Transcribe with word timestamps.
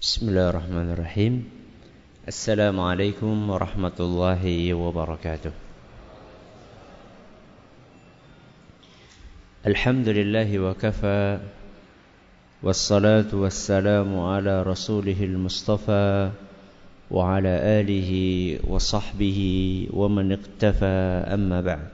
بسم 0.00 0.28
الله 0.32 0.48
الرحمن 0.50 0.88
الرحيم 0.96 1.34
السلام 2.28 2.80
عليكم 2.80 3.50
ورحمة 3.50 3.98
الله 4.00 4.74
وبركاته 4.74 5.52
الحمد 9.66 10.08
لله 10.08 10.58
وكفى 10.58 11.38
والصلاة 12.62 13.28
والسلام 13.32 14.20
على 14.20 14.62
رسوله 14.62 15.20
المصطفى 15.20 16.30
وعلى 17.10 17.54
آله 17.80 18.10
وصحبه 18.72 19.40
ومن 19.92 20.26
اقتفى 20.32 20.96
أما 21.28 21.60
بعد 21.60 21.86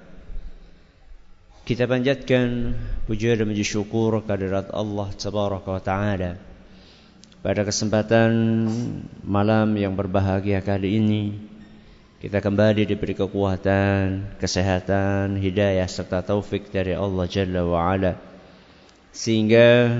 Kita 1.66 1.90
panjatkan 1.90 2.78
puja 3.10 3.34
dan 3.34 3.50
kehadirat 3.50 4.70
Allah 4.70 5.10
Tabaraka 5.18 5.66
wa 5.74 5.82
Ta'ala. 5.82 6.55
Pada 7.46 7.62
kesempatan 7.62 8.66
malam 9.22 9.78
yang 9.78 9.94
berbahagia 9.94 10.58
kali 10.66 10.98
ini 10.98 11.38
Kita 12.18 12.42
kembali 12.42 12.82
diberi 12.82 13.14
kekuatan, 13.14 14.34
kesehatan, 14.42 15.38
hidayah 15.38 15.86
serta 15.86 16.26
taufik 16.26 16.74
dari 16.74 16.98
Allah 16.98 17.22
Jalla 17.30 17.62
wa 17.62 17.86
Ala. 17.86 18.18
Sehingga 19.14 19.94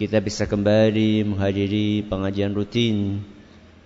kita 0.00 0.24
bisa 0.24 0.48
kembali 0.48 1.28
menghadiri 1.28 2.00
pengajian 2.08 2.56
rutin 2.56 3.20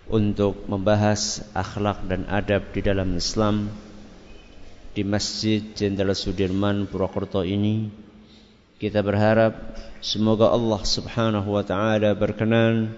Untuk 0.06 0.70
membahas 0.70 1.50
akhlak 1.58 2.06
dan 2.06 2.30
adab 2.30 2.62
di 2.70 2.78
dalam 2.78 3.10
Islam 3.18 3.74
di 4.94 5.02
Masjid 5.02 5.66
Jenderal 5.74 6.14
Sudirman 6.14 6.86
Purwokerto 6.86 7.42
ini 7.42 7.90
kita 8.78 9.02
berharap 9.02 9.74
semoga 9.98 10.54
Allah 10.54 10.78
Subhanahu 10.86 11.50
wa 11.50 11.66
taala 11.66 12.14
berkenan 12.14 12.94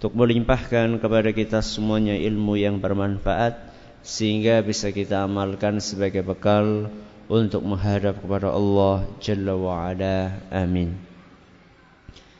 untuk 0.00 0.16
melimpahkan 0.16 0.96
kepada 0.96 1.28
kita 1.36 1.60
semuanya 1.60 2.16
ilmu 2.16 2.56
yang 2.56 2.80
bermanfaat 2.80 3.68
sehingga 4.00 4.64
bisa 4.64 4.88
kita 4.88 5.28
amalkan 5.28 5.76
sebagai 5.76 6.24
bekal 6.24 6.88
untuk 7.28 7.60
menghadap 7.60 8.16
kepada 8.24 8.48
Allah 8.48 9.04
Jalla 9.20 9.54
wa 9.60 9.92
ala. 9.92 10.40
Amin. 10.48 10.96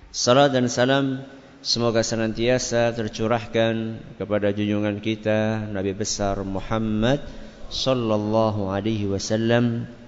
Salam 0.08 0.48
dan 0.48 0.72
salam 0.72 1.20
semoga 1.60 2.00
senantiasa 2.00 2.96
tercurahkan 2.96 4.00
kepada 4.16 4.56
junjungan 4.56 5.04
kita 5.04 5.68
Nabi 5.68 5.92
besar 5.92 6.40
Muhammad 6.48 7.20
sallallahu 7.68 8.72
alaihi 8.72 9.04
wasallam 9.04 9.99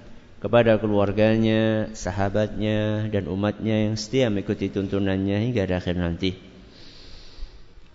kepada 0.43 0.75
keluarganya, 0.83 1.95
sahabatnya 1.95 3.07
dan 3.15 3.31
umatnya 3.31 3.87
yang 3.87 3.95
setia 3.95 4.27
mengikuti 4.27 4.75
tuntunannya 4.75 5.39
hingga 5.39 5.71
akhir 5.71 5.95
nanti. 5.95 6.34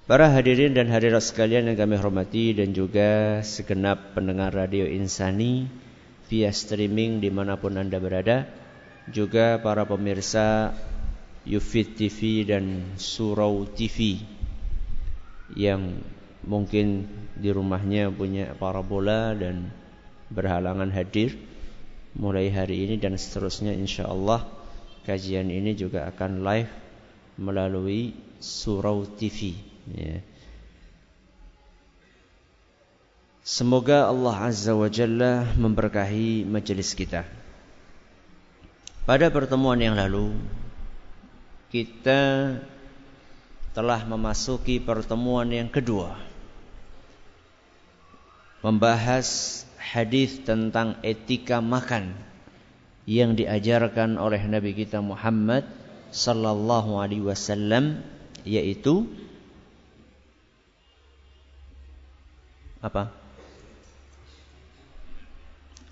Para 0.08 0.32
hadirin 0.32 0.72
dan 0.72 0.88
hadirat 0.88 1.20
sekalian 1.20 1.68
yang 1.68 1.76
kami 1.76 2.00
hormati 2.00 2.56
dan 2.56 2.72
juga 2.72 3.44
segenap 3.44 4.16
pendengar 4.16 4.56
radio 4.56 4.88
Insani 4.88 5.68
via 6.32 6.56
streaming 6.56 7.20
di 7.20 7.28
mana 7.28 7.60
pun 7.60 7.76
anda 7.76 8.00
berada, 8.00 8.48
juga 9.12 9.60
para 9.60 9.84
pemirsa 9.84 10.72
Yufid 11.44 12.00
TV 12.00 12.48
dan 12.48 12.96
Surau 12.96 13.68
TV 13.68 14.24
yang 15.52 16.00
mungkin 16.48 17.12
di 17.36 17.52
rumahnya 17.52 18.08
punya 18.08 18.56
parabola 18.56 19.36
dan 19.36 19.68
berhalangan 20.32 20.88
hadir 20.96 21.36
mulai 22.18 22.50
hari 22.50 22.90
ini 22.90 22.98
dan 22.98 23.14
seterusnya 23.14 23.78
insya 23.78 24.10
Allah 24.10 24.42
kajian 25.06 25.54
ini 25.54 25.78
juga 25.78 26.10
akan 26.10 26.42
live 26.42 26.72
melalui 27.38 28.18
Surau 28.42 29.06
TV 29.06 29.54
ya. 29.94 30.22
Semoga 33.48 34.12
Allah 34.12 34.52
Azza 34.52 34.76
wa 34.76 34.92
Jalla 34.92 35.48
memberkahi 35.56 36.44
majelis 36.44 36.92
kita. 36.92 37.24
Pada 39.08 39.32
pertemuan 39.32 39.80
yang 39.80 39.96
lalu 39.96 40.36
kita 41.72 42.60
telah 43.72 44.04
memasuki 44.04 44.84
pertemuan 44.84 45.48
yang 45.48 45.72
kedua 45.72 46.18
membahas 48.66 49.64
hadis 49.88 50.44
tentang 50.44 51.00
etika 51.00 51.64
makan 51.64 52.12
yang 53.08 53.40
diajarkan 53.40 54.20
oleh 54.20 54.44
Nabi 54.44 54.76
kita 54.76 55.00
Muhammad 55.00 55.64
sallallahu 56.12 57.00
alaihi 57.00 57.24
wasallam 57.24 58.04
yaitu 58.44 59.08
apa? 62.84 63.16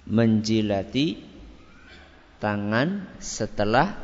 Menjilati 0.06 1.24
tangan 2.38 3.10
setelah 3.18 3.96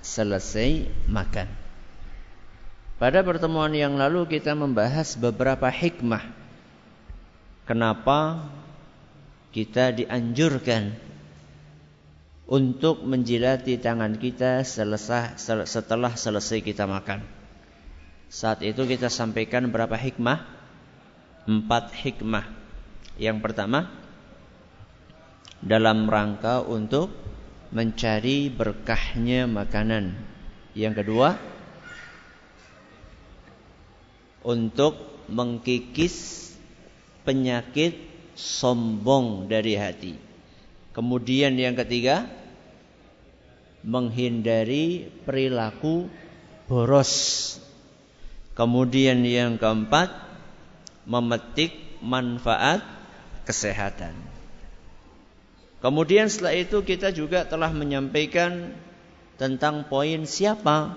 selesai 0.00 0.88
makan. 1.10 1.50
Pada 2.96 3.20
pertemuan 3.20 3.74
yang 3.76 4.00
lalu 4.00 4.24
kita 4.24 4.56
membahas 4.56 5.20
beberapa 5.20 5.68
hikmah 5.68 6.46
Kenapa 7.66 8.46
kita 9.50 9.94
dianjurkan 9.94 10.96
untuk 12.46 13.02
menjilati 13.02 13.78
tangan 13.82 14.18
kita 14.22 14.62
selesai, 14.62 15.38
setelah 15.66 16.14
selesai 16.14 16.62
kita 16.62 16.86
makan. 16.86 17.26
Saat 18.30 18.62
itu 18.62 18.86
kita 18.86 19.10
sampaikan 19.10 19.66
berapa 19.70 19.94
hikmah? 19.94 20.46
Empat 21.46 21.94
hikmah. 21.94 22.46
Yang 23.18 23.38
pertama, 23.42 23.90
dalam 25.62 26.06
rangka 26.06 26.62
untuk 26.62 27.10
mencari 27.74 28.50
berkahnya 28.50 29.50
makanan. 29.50 30.14
Yang 30.76 31.02
kedua, 31.02 31.28
untuk 34.46 34.94
mengkikis 35.26 36.46
penyakit 37.26 37.98
sombong 38.36 39.48
dari 39.48 39.74
hati. 39.74 40.14
Kemudian 40.92 41.56
yang 41.56 41.72
ketiga, 41.74 42.28
menghindari 43.80 45.08
perilaku 45.24 46.12
boros. 46.68 47.56
Kemudian 48.56 49.24
yang 49.24 49.56
keempat, 49.60 50.12
memetik 51.08 51.72
manfaat 52.04 52.84
kesehatan. 53.48 54.16
Kemudian 55.80 56.28
setelah 56.32 56.56
itu 56.56 56.80
kita 56.80 57.12
juga 57.12 57.44
telah 57.44 57.68
menyampaikan 57.70 58.72
tentang 59.36 59.84
poin 59.86 60.24
siapa 60.24 60.96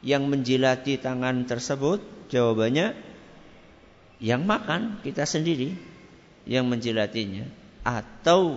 yang 0.00 0.24
menjilati 0.26 0.96
tangan 0.96 1.44
tersebut. 1.44 2.00
Jawabannya 2.28 2.92
yang 4.20 4.44
makan 4.44 5.00
kita 5.04 5.24
sendiri 5.24 5.87
yang 6.48 6.64
menjilatinya 6.66 7.44
atau 7.84 8.56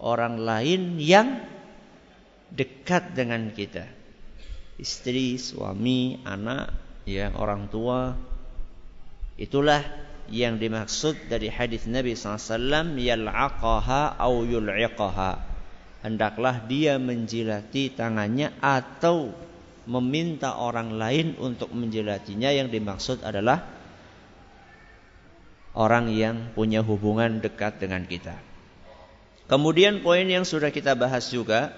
orang 0.00 0.40
lain 0.40 0.96
yang 0.96 1.44
dekat 2.48 3.12
dengan 3.12 3.52
kita. 3.52 3.84
Istri, 4.80 5.38
suami, 5.38 6.18
anak, 6.26 6.72
ya 7.06 7.30
orang 7.36 7.70
tua. 7.70 8.16
Itulah 9.38 9.84
yang 10.32 10.56
dimaksud 10.56 11.28
dari 11.28 11.52
hadis 11.52 11.84
Nabi 11.84 12.16
SAW 12.16 12.96
yal'aqaha 12.96 14.16
au 14.18 14.42
yul'iqaha. 14.42 15.52
Hendaklah 16.04 16.64
dia 16.68 17.00
menjilati 17.00 17.92
tangannya 17.92 18.52
atau 18.60 19.32
meminta 19.84 20.56
orang 20.56 20.96
lain 20.96 21.36
untuk 21.40 21.72
menjilatinya 21.72 22.52
yang 22.52 22.72
dimaksud 22.72 23.20
adalah 23.24 23.64
orang 25.74 26.08
yang 26.14 26.54
punya 26.54 26.80
hubungan 26.80 27.42
dekat 27.42 27.82
dengan 27.82 28.06
kita. 28.06 28.38
Kemudian 29.50 30.00
poin 30.00 30.24
yang 30.24 30.46
sudah 30.46 30.72
kita 30.72 30.96
bahas 30.96 31.28
juga 31.28 31.74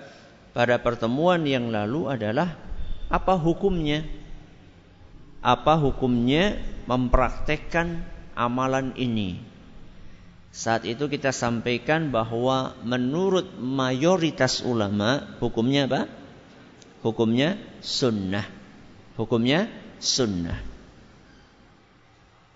pada 0.55 0.79
pertemuan 0.79 1.43
yang 1.43 1.73
lalu 1.73 2.07
adalah 2.07 2.55
apa 3.11 3.35
hukumnya? 3.35 4.07
Apa 5.43 5.75
hukumnya 5.81 6.63
mempraktekkan 6.87 8.07
amalan 8.39 8.95
ini? 8.95 9.43
Saat 10.57 10.89
itu 10.89 11.11
kita 11.11 11.37
sampaikan 11.37 12.09
bahwa 12.09 12.73
menurut 12.81 13.61
mayoritas 13.61 14.65
ulama 14.65 15.37
hukumnya 15.43 15.85
apa? 15.85 16.03
Hukumnya 17.05 17.61
sunnah. 17.85 18.49
Hukumnya 19.21 19.69
sunnah. 20.01 20.57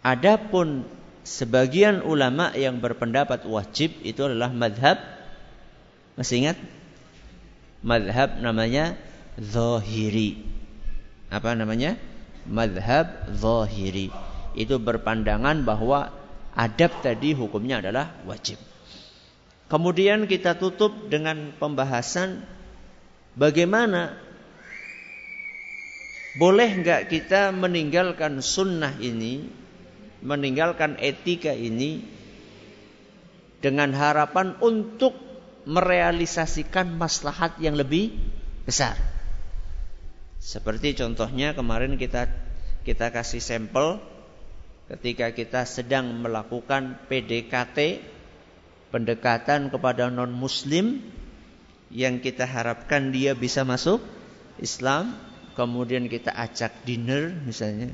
Adapun 0.00 0.88
sebagian 1.22 2.02
ulama 2.04 2.52
yang 2.56 2.80
berpendapat 2.80 3.44
wajib 3.44 3.94
itu 4.04 4.24
adalah 4.24 4.50
madhab 4.50 4.98
masih 6.18 6.46
ingat 6.46 6.58
madhab 7.80 8.40
namanya 8.40 8.98
zohiri 9.40 10.42
apa 11.30 11.54
namanya 11.54 11.96
madhab 12.48 13.30
zahiri. 13.30 14.10
Itu 14.58 14.82
berpandangan 14.82 15.62
bahwa 15.62 16.10
adab 16.58 16.90
tadi 17.06 17.36
hukumnya 17.36 17.78
adalah 17.78 18.18
wajib. 18.26 18.58
Kemudian 19.70 20.26
kita 20.26 20.58
tutup 20.58 21.06
dengan 21.06 21.54
pembahasan 21.54 22.42
bagaimana 23.38 24.18
boleh 26.34 26.82
nggak 26.82 27.06
kita 27.06 27.54
meninggalkan 27.54 28.42
sunnah 28.42 28.98
ini, 28.98 29.46
meninggalkan 30.20 31.00
etika 31.00 31.52
ini 31.52 32.04
dengan 33.60 33.92
harapan 33.92 34.56
untuk 34.60 35.12
merealisasikan 35.68 36.96
maslahat 36.96 37.60
yang 37.60 37.76
lebih 37.76 38.16
besar. 38.64 38.96
Seperti 40.40 40.96
contohnya 40.96 41.52
kemarin 41.52 42.00
kita 42.00 42.28
kita 42.80 43.12
kasih 43.12 43.44
sampel 43.44 44.00
ketika 44.88 45.36
kita 45.36 45.68
sedang 45.68 46.24
melakukan 46.24 46.96
PDKT 47.06 48.00
pendekatan 48.88 49.68
kepada 49.68 50.08
non 50.08 50.32
muslim 50.32 51.04
yang 51.92 52.18
kita 52.24 52.48
harapkan 52.48 53.12
dia 53.12 53.36
bisa 53.36 53.68
masuk 53.68 54.00
Islam 54.58 55.14
kemudian 55.54 56.08
kita 56.08 56.32
ajak 56.32 56.72
dinner 56.88 57.30
misalnya 57.44 57.92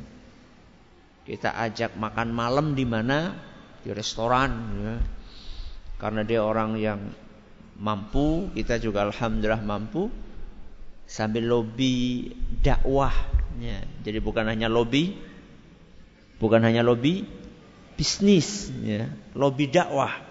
kita 1.26 1.50
ajak 1.52 1.98
makan 1.98 2.30
malam 2.30 2.78
di 2.78 2.86
mana? 2.86 3.34
Di 3.82 3.90
restoran 3.90 4.50
ya. 4.82 4.96
karena 5.96 6.22
dia 6.22 6.44
orang 6.44 6.76
yang 6.76 7.00
mampu 7.78 8.50
kita 8.54 8.78
juga 8.78 9.02
alhamdulillah 9.06 9.62
mampu. 9.66 10.08
Sambil 11.06 11.46
lobby 11.46 12.34
dakwahnya 12.66 13.86
jadi 14.02 14.18
bukan 14.18 14.50
hanya 14.50 14.66
lobby 14.66 15.14
bukan 16.42 16.66
hanya 16.66 16.82
lobby 16.82 17.26
bisnis 17.94 18.70
ya. 18.82 19.10
Lobby 19.34 19.70
dakwah. 19.70 20.26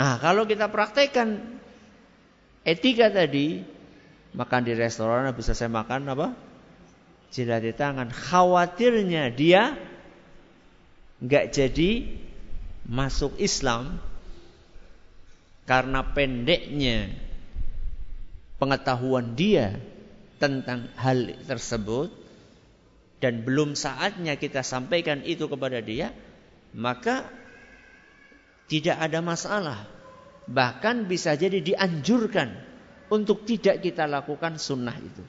Nah, 0.00 0.16
kalau 0.16 0.48
kita 0.48 0.72
praktekkan 0.72 1.60
etika 2.64 3.12
tadi, 3.12 3.60
makan 4.32 4.64
di 4.64 4.72
restoran 4.72 5.28
bisa 5.36 5.52
saya 5.52 5.68
makan 5.68 6.08
apa? 6.08 6.28
Jilat 7.30 7.62
di 7.62 7.72
tangan. 7.74 8.10
Khawatirnya 8.10 9.30
dia 9.30 9.78
nggak 11.22 11.46
jadi 11.54 11.90
masuk 12.90 13.38
Islam 13.38 14.02
karena 15.68 16.02
pendeknya 16.02 17.14
pengetahuan 18.58 19.38
dia 19.38 19.78
tentang 20.42 20.90
hal 20.98 21.38
tersebut 21.46 22.10
dan 23.20 23.44
belum 23.44 23.76
saatnya 23.76 24.34
kita 24.40 24.64
sampaikan 24.64 25.20
itu 25.22 25.44
kepada 25.46 25.84
dia, 25.84 26.10
maka 26.72 27.28
tidak 28.66 28.96
ada 28.96 29.20
masalah. 29.20 29.84
Bahkan 30.48 31.06
bisa 31.06 31.36
jadi 31.36 31.60
dianjurkan 31.60 32.48
untuk 33.12 33.44
tidak 33.44 33.84
kita 33.84 34.08
lakukan 34.08 34.56
sunnah 34.56 34.96
itu. 34.96 35.22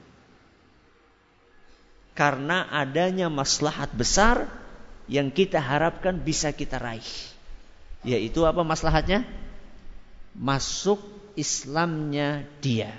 Karena 2.12 2.68
adanya 2.68 3.32
maslahat 3.32 3.88
besar 3.96 4.48
yang 5.08 5.32
kita 5.32 5.58
harapkan 5.58 6.20
bisa 6.20 6.52
kita 6.52 6.76
raih. 6.76 7.12
Yaitu 8.04 8.44
apa 8.44 8.60
maslahatnya? 8.60 9.24
Masuk 10.36 11.00
Islamnya 11.36 12.44
dia. 12.60 12.92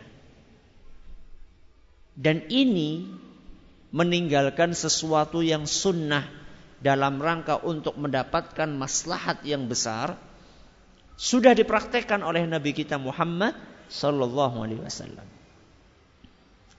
Dan 2.13 2.45
ini 2.49 3.09
meninggalkan 3.93 4.73
sesuatu 4.73 5.45
yang 5.45 5.69
sunnah 5.69 6.25
dalam 6.81 7.21
rangka 7.21 7.61
untuk 7.61 7.97
mendapatkan 7.97 8.69
maslahat 8.73 9.45
yang 9.45 9.69
besar 9.69 10.17
sudah 11.13 11.53
dipraktekkan 11.53 12.25
oleh 12.25 12.45
Nabi 12.49 12.73
kita 12.73 12.97
Muhammad 12.97 13.53
Sallallahu 13.89 14.65
Alaihi 14.65 14.81
Wasallam. 14.81 15.32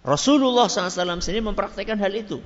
Rasulullah 0.05 0.69
SAW 0.69 1.25
sendiri 1.25 1.41
mempraktekkan 1.41 1.97
hal 1.97 2.13
itu. 2.13 2.45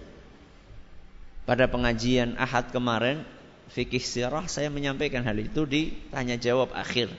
Pada 1.43 1.67
pengajian 1.67 2.39
Ahad 2.39 2.71
kemarin, 2.71 3.27
fikih 3.75 3.99
sirah 3.99 4.47
saya 4.47 4.71
menyampaikan 4.71 5.27
hal 5.27 5.35
itu 5.43 5.67
di 5.67 5.91
tanya 6.15 6.39
jawab 6.39 6.71
akhir. 6.71 7.11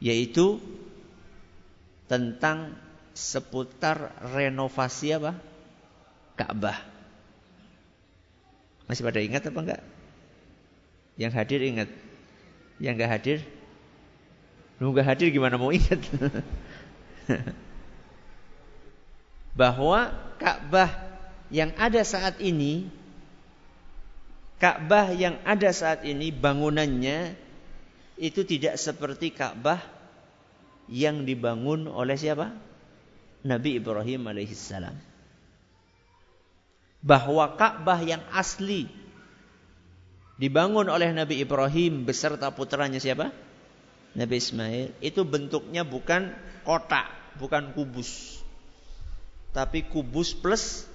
Yaitu 0.00 0.64
tentang 2.08 2.72
seputar 3.12 4.16
renovasi 4.32 5.12
apa? 5.12 5.36
Ka'bah. 6.40 6.80
Masih 8.88 9.04
pada 9.04 9.20
ingat 9.20 9.44
apa 9.44 9.60
enggak? 9.60 9.82
Yang 11.20 11.32
hadir 11.36 11.60
ingat 11.68 11.90
yang 12.80 12.96
gak 12.96 13.12
hadir? 13.12 13.38
Gak 14.80 15.04
hadir 15.04 15.28
gimana 15.28 15.60
mau 15.60 15.68
ingat? 15.68 16.00
Bahwa 19.54 20.14
Ka'bah 20.38 20.90
yang 21.50 21.74
ada 21.76 22.00
saat 22.06 22.38
ini 22.38 23.00
Ka'bah 24.60 25.16
yang 25.16 25.40
ada 25.48 25.72
saat 25.72 26.04
ini 26.04 26.28
bangunannya 26.28 27.32
itu 28.20 28.44
tidak 28.44 28.76
seperti 28.76 29.32
Ka'bah 29.32 29.80
yang 30.92 31.24
dibangun 31.24 31.88
oleh 31.88 32.20
siapa? 32.20 32.52
Nabi 33.40 33.80
Ibrahim 33.80 34.28
alaihissalam. 34.28 34.92
Bahwa 37.00 37.56
Ka'bah 37.56 38.04
yang 38.04 38.20
asli 38.36 38.84
dibangun 40.36 40.92
oleh 40.92 41.08
Nabi 41.16 41.40
Ibrahim 41.40 42.04
beserta 42.04 42.52
putranya 42.52 43.00
siapa? 43.00 43.32
Nabi 44.12 44.36
Ismail. 44.36 44.92
Itu 45.00 45.24
bentuknya 45.24 45.88
bukan 45.88 46.36
kotak, 46.68 47.08
bukan 47.40 47.72
kubus. 47.72 48.39
Tapi 49.50 49.82
kubus 49.90 50.30
plus 50.30 50.86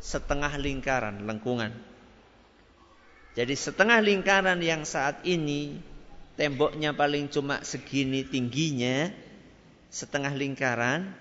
setengah 0.00 0.56
lingkaran, 0.56 1.28
lengkungan. 1.28 1.74
Jadi 3.36 3.54
setengah 3.54 4.00
lingkaran 4.02 4.58
yang 4.64 4.82
saat 4.82 5.22
ini 5.22 5.78
temboknya 6.34 6.96
paling 6.96 7.28
cuma 7.28 7.62
segini 7.62 8.24
tingginya, 8.24 9.12
setengah 9.92 10.32
lingkaran, 10.34 11.12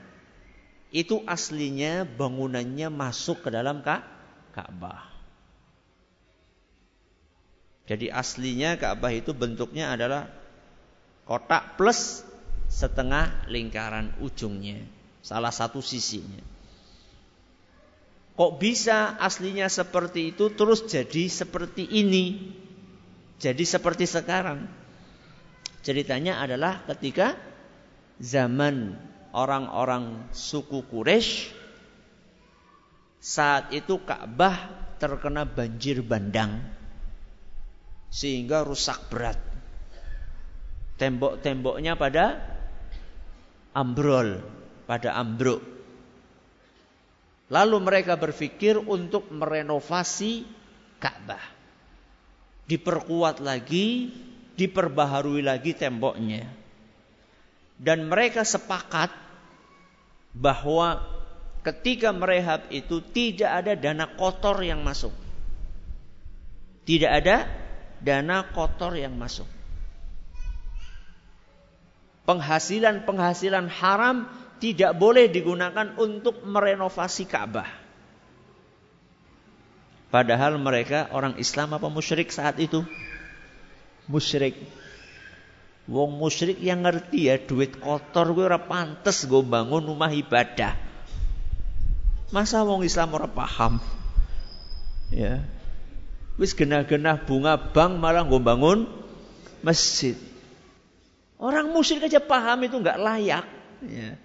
itu 0.96 1.20
aslinya 1.28 2.08
bangunannya 2.08 2.88
masuk 2.88 3.44
ke 3.44 3.50
dalam 3.52 3.84
Ka'bah. 3.84 5.12
Jadi 7.86 8.08
aslinya 8.10 8.80
Ka'bah 8.80 9.12
itu 9.12 9.36
bentuknya 9.36 9.92
adalah 9.92 10.32
kotak 11.28 11.76
plus 11.76 12.24
setengah 12.72 13.46
lingkaran 13.52 14.16
ujungnya. 14.24 14.97
Salah 15.28 15.52
satu 15.52 15.84
sisinya. 15.84 16.40
Kok 18.40 18.64
bisa 18.64 19.20
aslinya 19.20 19.68
seperti 19.68 20.32
itu 20.32 20.56
terus 20.56 20.88
jadi 20.88 21.28
seperti 21.28 21.84
ini? 21.84 22.56
Jadi 23.36 23.68
seperti 23.68 24.08
sekarang. 24.08 24.72
Ceritanya 25.84 26.40
adalah 26.40 26.88
ketika 26.88 27.36
zaman 28.24 28.96
orang-orang 29.36 30.32
suku 30.32 30.88
Quraisy 30.88 31.52
saat 33.20 33.76
itu 33.76 34.00
Ka'bah 34.08 34.72
terkena 34.96 35.44
banjir 35.44 36.00
bandang 36.00 36.64
sehingga 38.08 38.64
rusak 38.64 39.12
berat. 39.12 39.36
Tembok-temboknya 40.98 41.94
pada 41.94 42.42
ambrol, 43.78 44.42
pada 44.88 45.14
ambruk. 45.20 45.60
Lalu 47.48 47.78
mereka 47.80 48.16
berpikir 48.16 48.80
untuk 48.80 49.28
merenovasi 49.32 50.48
Ka'bah. 51.00 51.44
Diperkuat 52.68 53.40
lagi, 53.40 54.12
diperbaharui 54.60 55.44
lagi 55.44 55.72
temboknya. 55.72 56.44
Dan 57.78 58.10
mereka 58.10 58.44
sepakat 58.44 59.14
bahwa 60.36 61.00
ketika 61.64 62.12
merehab 62.12 62.68
itu 62.74 63.00
tidak 63.00 63.64
ada 63.64 63.74
dana 63.80 64.06
kotor 64.18 64.60
yang 64.66 64.84
masuk. 64.84 65.14
Tidak 66.84 67.12
ada 67.12 67.48
dana 68.04 68.44
kotor 68.52 68.96
yang 69.00 69.16
masuk. 69.16 69.48
Penghasilan-penghasilan 72.28 73.72
haram 73.72 74.28
tidak 74.58 74.98
boleh 74.98 75.30
digunakan 75.30 75.94
untuk 75.98 76.42
merenovasi 76.46 77.26
Ka'bah. 77.30 77.70
Padahal 80.08 80.56
mereka 80.56 81.12
orang 81.12 81.36
Islam 81.36 81.76
apa 81.76 81.92
musyrik 81.92 82.32
saat 82.32 82.58
itu? 82.64 82.82
Musyrik. 84.08 84.56
Wong 85.88 86.20
musyrik 86.20 86.60
yang 86.60 86.84
ngerti 86.84 87.32
ya 87.32 87.40
duit 87.40 87.80
kotor 87.80 88.36
gue 88.36 88.44
ora 88.44 88.60
pantes 88.60 89.24
gue 89.24 89.44
bangun 89.44 89.84
rumah 89.84 90.12
ibadah. 90.12 90.76
Masa 92.32 92.64
wong 92.64 92.84
Islam 92.84 93.16
ora 93.16 93.28
paham? 93.28 93.80
Ya. 95.12 95.44
Wis 96.36 96.52
genah-genah 96.52 97.24
bunga 97.24 97.56
bank 97.56 98.00
malah 98.00 98.28
nggo 98.28 98.40
bangun 98.44 98.88
masjid. 99.64 100.16
Orang 101.40 101.72
musyrik 101.72 102.08
aja 102.08 102.20
paham 102.20 102.68
itu 102.68 102.76
nggak 102.80 103.00
layak. 103.00 103.46
Ya. 103.88 104.20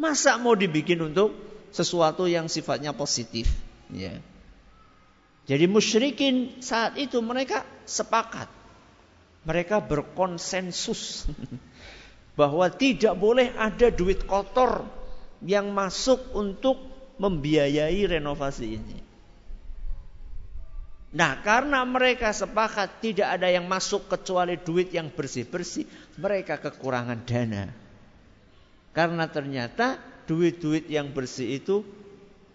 Masa 0.00 0.40
mau 0.40 0.56
dibikin 0.56 0.96
untuk 1.12 1.36
sesuatu 1.68 2.24
yang 2.24 2.48
sifatnya 2.48 2.96
positif? 2.96 3.52
Ya. 3.92 4.16
Jadi 5.44 5.68
musyrikin 5.68 6.64
saat 6.64 6.96
itu 6.96 7.20
mereka 7.20 7.68
sepakat. 7.84 8.48
Mereka 9.44 9.84
berkonsensus 9.84 11.28
bahwa 12.40 12.72
tidak 12.72 13.12
boleh 13.12 13.52
ada 13.52 13.92
duit 13.92 14.24
kotor 14.24 14.88
yang 15.44 15.68
masuk 15.68 16.32
untuk 16.32 16.80
membiayai 17.20 18.00
renovasi 18.08 18.80
ini. 18.80 18.98
Nah, 21.10 21.44
karena 21.44 21.84
mereka 21.84 22.30
sepakat 22.32 23.04
tidak 23.04 23.36
ada 23.36 23.52
yang 23.52 23.68
masuk 23.68 24.08
kecuali 24.08 24.56
duit 24.56 24.94
yang 24.94 25.12
bersih-bersih, 25.12 25.84
mereka 26.16 26.56
kekurangan 26.56 27.20
dana. 27.26 27.68
Karena 28.90 29.30
ternyata 29.30 29.98
duit-duit 30.26 30.90
yang 30.90 31.14
bersih 31.14 31.62
itu 31.62 31.86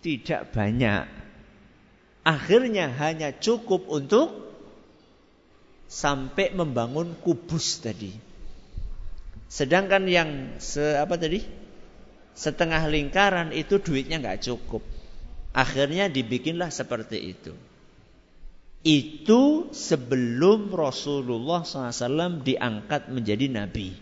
tidak 0.03 0.51
banyak. 0.51 1.07
Akhirnya 2.25 2.89
hanya 2.89 3.31
cukup 3.33 3.85
untuk 3.87 4.33
sampai 5.85 6.51
membangun 6.51 7.13
kubus 7.21 7.79
tadi. 7.79 8.11
Sedangkan 9.45 10.09
yang 10.09 10.29
se 10.57 10.97
apa 10.97 11.15
tadi? 11.15 11.39
Setengah 12.35 12.83
lingkaran 12.91 13.55
itu 13.55 13.79
duitnya 13.79 14.19
nggak 14.19 14.43
cukup. 14.43 14.83
Akhirnya 15.55 16.11
dibikinlah 16.11 16.67
seperti 16.67 17.31
itu 17.31 17.55
itu 18.85 19.73
sebelum 19.73 20.69
Rasulullah 20.69 21.65
SAW 21.65 22.45
diangkat 22.45 23.09
menjadi 23.09 23.49
nabi. 23.49 23.97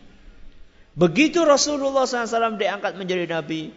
Begitu 0.93 1.41
Rasulullah 1.41 2.05
SAW 2.05 2.61
diangkat 2.61 2.93
menjadi 3.01 3.25
nabi, 3.25 3.73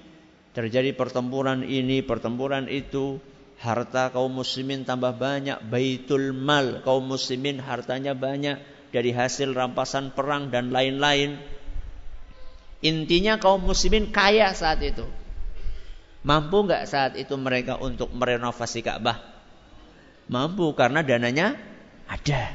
terjadi 0.53 0.93
pertempuran 0.93 1.65
ini, 1.65 2.05
pertempuran 2.05 2.69
itu, 2.69 3.17
harta 3.57 4.13
kaum 4.13 4.37
muslimin 4.37 4.85
tambah 4.85 5.17
banyak, 5.17 5.65
baitul 5.65 6.37
mal 6.37 6.85
kaum 6.85 7.09
muslimin 7.09 7.57
hartanya 7.57 8.13
banyak 8.13 8.61
dari 8.93 9.17
hasil 9.17 9.57
rampasan 9.57 10.13
perang 10.13 10.53
dan 10.53 10.69
lain-lain. 10.69 11.41
Intinya 12.85 13.41
kaum 13.41 13.65
muslimin 13.65 14.13
kaya 14.13 14.53
saat 14.53 14.85
itu. 14.85 15.09
Mampu 16.21 16.69
nggak 16.69 16.85
saat 16.85 17.13
itu 17.17 17.33
mereka 17.41 17.81
untuk 17.81 18.13
merenovasi 18.13 18.85
Ka'bah? 18.85 19.25
Mampu 20.29 20.69
karena 20.77 21.01
dananya 21.01 21.57
ada. 22.05 22.53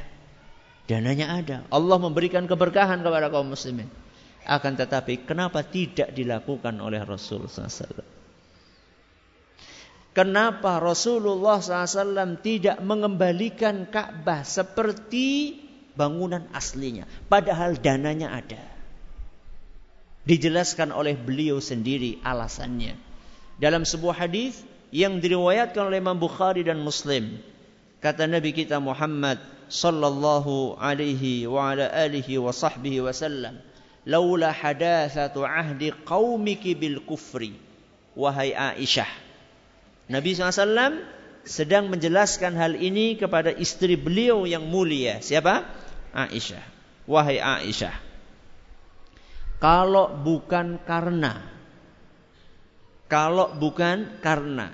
Dananya 0.86 1.26
ada. 1.40 1.56
Allah 1.72 1.98
memberikan 1.98 2.46
keberkahan 2.46 3.02
kepada 3.02 3.32
kaum 3.32 3.50
muslimin. 3.50 4.01
Akan 4.42 4.74
tetapi 4.74 5.22
kenapa 5.22 5.62
tidak 5.62 6.10
dilakukan 6.14 6.78
oleh 6.82 7.02
Rasul 7.06 7.46
SAW? 7.46 8.02
Kenapa 10.12 10.76
Rasulullah 10.82 11.62
SAW 11.62 12.42
tidak 12.44 12.82
mengembalikan 12.84 13.88
Ka'bah 13.88 14.44
seperti 14.44 15.56
bangunan 15.96 16.50
aslinya? 16.52 17.08
Padahal 17.30 17.80
dananya 17.80 18.34
ada. 18.34 18.60
Dijelaskan 20.28 20.92
oleh 20.92 21.16
beliau 21.16 21.62
sendiri 21.62 22.20
alasannya. 22.20 22.98
Dalam 23.56 23.88
sebuah 23.88 24.26
hadis 24.26 24.60
yang 24.92 25.22
diriwayatkan 25.22 25.88
oleh 25.88 26.02
Imam 26.02 26.18
Bukhari 26.20 26.66
dan 26.66 26.82
Muslim 26.82 27.40
Kata 28.02 28.26
Nabi 28.26 28.50
kita 28.50 28.82
Muhammad 28.82 29.38
sallallahu 29.70 30.74
alaihi 30.74 31.46
wa 31.46 31.70
ala 31.70 31.86
alihi 31.86 32.34
wa 32.34 32.50
sahbihi 32.50 32.98
"Laula 34.08 34.50
hadatsatu 34.50 35.46
ahdi 35.46 35.94
qaumiki 36.04 36.74
bil 36.74 37.02
kufri." 37.02 37.54
Wahai 38.12 38.52
Aisyah. 38.52 39.08
Nabi 40.12 40.36
SAW 40.36 41.00
sedang 41.48 41.88
menjelaskan 41.88 42.52
hal 42.54 42.76
ini 42.76 43.16
kepada 43.16 43.48
istri 43.50 43.96
beliau 43.96 44.44
yang 44.44 44.68
mulia. 44.68 45.24
Siapa? 45.24 45.64
Aisyah. 46.12 46.64
Wahai 47.08 47.40
Aisyah. 47.40 47.96
Kalau 49.62 50.10
bukan 50.20 50.82
karena 50.82 51.52
kalau 53.06 53.52
bukan 53.52 54.24
karena 54.24 54.72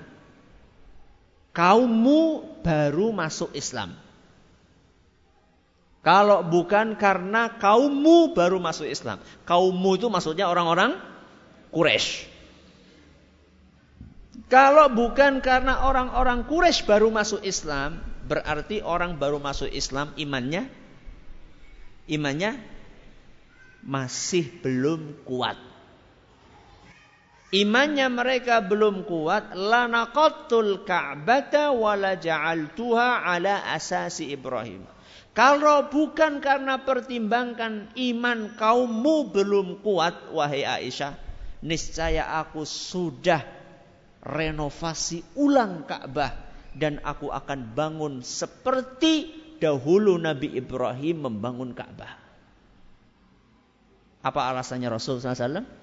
kaummu 1.51 2.47
baru 2.63 3.11
masuk 3.11 3.51
Islam. 3.51 3.93
Kalau 6.09 6.41
bukan 6.41 6.97
karena 6.97 7.61
kaummu 7.61 8.33
baru 8.33 8.57
masuk 8.57 8.89
Islam. 8.89 9.21
Kaummu 9.45 10.01
itu 10.01 10.09
maksudnya 10.09 10.49
orang-orang 10.49 10.97
Quraisy. 11.69 12.25
Kalau 14.49 14.89
bukan 14.89 15.37
karena 15.45 15.85
orang-orang 15.85 16.49
Quraisy 16.49 16.89
baru 16.89 17.13
masuk 17.13 17.45
Islam, 17.45 18.01
berarti 18.25 18.81
orang 18.81 19.21
baru 19.21 19.37
masuk 19.37 19.69
Islam 19.69 20.09
imannya 20.17 20.65
imannya 22.09 22.57
masih 23.85 24.49
belum 24.65 25.25
kuat 25.25 25.57
imannya 27.49 28.05
mereka 28.13 28.61
belum 28.61 29.05
kuat 29.09 29.57
lanaqattul 29.57 30.85
ka'bata 30.85 31.73
wala 31.73 32.13
ja'altuha 32.13 33.25
ala 33.25 33.73
asasi 33.73 34.29
Ibrahim. 34.29 34.85
Kalau 35.39 35.87
bukan 35.87 36.43
karena 36.43 36.83
pertimbangkan 36.83 37.95
iman 37.95 38.59
kaummu 38.59 39.31
belum 39.31 39.79
kuat 39.79 40.35
wahai 40.35 40.67
Aisyah, 40.67 41.15
niscaya 41.63 42.43
aku 42.43 42.67
sudah 42.67 43.47
renovasi 44.19 45.23
ulang 45.39 45.87
Ka'bah 45.87 46.35
dan 46.75 46.99
aku 47.07 47.31
akan 47.31 47.71
bangun 47.71 48.19
seperti 48.19 49.31
dahulu 49.63 50.19
Nabi 50.19 50.59
Ibrahim 50.59 51.31
membangun 51.31 51.71
Ka'bah. 51.71 52.19
Apa 54.19 54.51
alasannya 54.51 54.91
Rasul 54.91 55.23
SAW? 55.23 55.79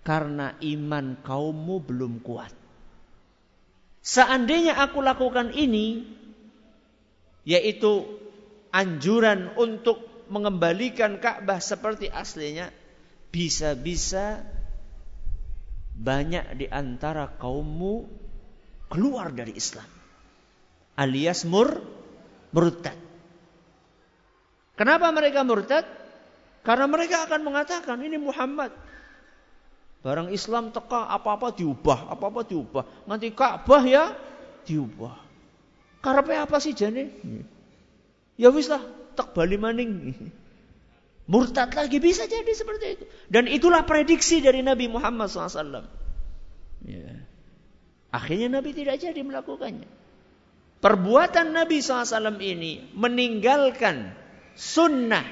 karena 0.00 0.56
iman 0.58 1.20
kaummu 1.20 1.76
belum 1.84 2.24
kuat. 2.24 2.52
Seandainya 4.00 4.80
aku 4.80 5.04
lakukan 5.04 5.52
ini, 5.52 6.08
yaitu 7.44 8.06
anjuran 8.70 9.54
untuk 9.56 10.02
mengembalikan 10.30 11.18
Ka'bah 11.18 11.58
seperti 11.58 12.06
aslinya, 12.06 12.70
bisa-bisa 13.34 14.46
banyak 15.96 16.56
di 16.56 16.66
antara 16.70 17.28
kaummu 17.28 18.06
keluar 18.88 19.34
dari 19.34 19.58
Islam. 19.58 19.86
Alias 20.94 21.42
mur, 21.48 21.82
murtad. 22.54 22.96
Kenapa 24.78 25.12
mereka 25.12 25.44
murtad? 25.44 25.84
Karena 26.60 26.84
mereka 26.88 27.24
akan 27.24 27.40
mengatakan 27.40 27.96
ini 28.04 28.20
Muhammad 28.20 28.72
Barang 30.00 30.32
Islam 30.32 30.72
teka 30.72 31.12
apa-apa 31.12 31.52
diubah, 31.52 32.08
apa-apa 32.08 32.40
diubah. 32.48 33.04
Nanti 33.04 33.36
Ka'bah 33.36 33.84
ya 33.84 34.16
diubah. 34.64 35.29
Karepe 36.00 36.34
apa 36.36 36.56
sih 36.60 36.72
jane? 36.72 37.12
Ya 38.40 38.48
wis 38.48 38.72
lah, 38.72 38.80
tak 39.16 39.36
bali 39.36 39.60
maning. 39.60 40.16
Murtad 41.30 41.76
lagi 41.76 42.02
bisa 42.02 42.26
jadi 42.26 42.50
seperti 42.50 42.86
itu. 42.98 43.04
Dan 43.30 43.46
itulah 43.46 43.86
prediksi 43.86 44.42
dari 44.42 44.64
Nabi 44.66 44.90
Muhammad 44.90 45.30
SAW. 45.30 45.86
Ya. 46.82 47.22
Akhirnya 48.10 48.58
Nabi 48.58 48.74
tidak 48.74 48.98
jadi 48.98 49.20
melakukannya. 49.22 49.86
Perbuatan 50.80 51.54
Nabi 51.54 51.78
SAW 51.84 52.40
ini 52.40 52.90
meninggalkan 52.96 54.16
sunnah 54.56 55.22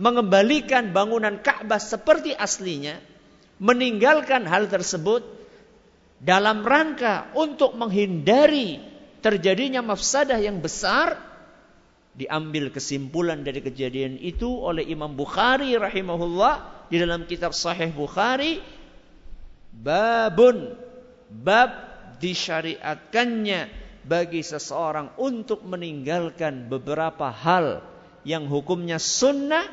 mengembalikan 0.00 0.96
bangunan 0.96 1.44
Ka'bah 1.44 1.82
seperti 1.82 2.32
aslinya 2.32 2.96
meninggalkan 3.60 4.48
hal 4.48 4.72
tersebut 4.72 5.20
dalam 6.16 6.64
rangka 6.64 7.28
untuk 7.36 7.76
menghindari 7.76 8.89
terjadinya 9.20 9.84
mafsadah 9.84 10.40
yang 10.40 10.58
besar 10.58 11.16
diambil 12.16 12.74
kesimpulan 12.74 13.46
dari 13.46 13.62
kejadian 13.62 14.18
itu 14.18 14.50
oleh 14.50 14.82
Imam 14.84 15.14
Bukhari 15.14 15.76
rahimahullah 15.78 16.88
di 16.90 16.98
dalam 16.98 17.24
kitab 17.24 17.54
Sahih 17.54 17.94
Bukhari 17.94 18.58
babun 19.70 20.74
bab 21.30 21.70
disyariatkannya 22.18 23.70
bagi 24.04 24.42
seseorang 24.42 25.14
untuk 25.16 25.62
meninggalkan 25.62 26.66
beberapa 26.66 27.30
hal 27.30 27.84
yang 28.26 28.50
hukumnya 28.50 29.00
sunnah 29.00 29.64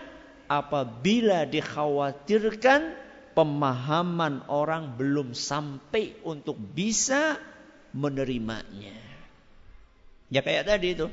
apabila 0.48 1.44
dikhawatirkan 1.50 2.96
pemahaman 3.36 4.48
orang 4.48 4.96
belum 4.96 5.36
sampai 5.36 6.16
untuk 6.24 6.56
bisa 6.56 7.36
menerimanya. 7.92 9.17
Ya 10.28 10.44
kayak 10.44 10.68
tadi 10.68 10.96
itu. 10.96 11.08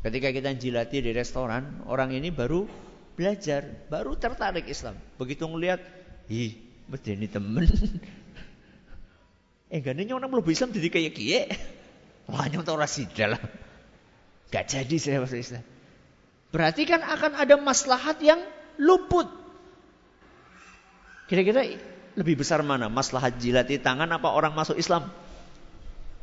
Ketika 0.00 0.32
kita 0.32 0.50
jilati 0.56 1.04
di 1.04 1.12
restoran, 1.12 1.84
orang 1.84 2.16
ini 2.16 2.32
baru 2.32 2.64
belajar, 3.14 3.68
baru 3.92 4.16
tertarik 4.16 4.64
Islam. 4.64 4.96
Begitu 5.20 5.44
ngelihat, 5.44 5.80
ih, 6.32 6.56
mesti 6.88 7.12
ini 7.20 7.28
temen. 7.28 7.68
eh, 9.68 9.78
gak 9.84 10.00
orang 10.08 10.30
belum 10.32 10.48
Islam 10.48 10.72
jadi 10.72 10.88
kayak 10.88 11.12
kie. 11.12 11.42
Wah, 12.32 12.48
nyong 12.48 12.64
tau 12.64 12.78
rasidah 12.78 13.36
lah. 13.36 13.42
Gak 14.54 14.66
jadi 14.66 14.96
saya 14.98 15.22
masuk 15.22 15.38
Islam. 15.38 15.64
Berarti 16.50 16.82
kan 16.82 17.02
akan 17.06 17.38
ada 17.38 17.54
maslahat 17.54 18.18
yang 18.18 18.42
luput. 18.82 19.30
Kira-kira 21.30 21.62
lebih 22.18 22.42
besar 22.42 22.58
mana? 22.66 22.90
Maslahat 22.90 23.38
jilati 23.38 23.78
tangan 23.78 24.10
apa 24.10 24.34
orang 24.34 24.50
masuk 24.58 24.74
Islam? 24.74 25.06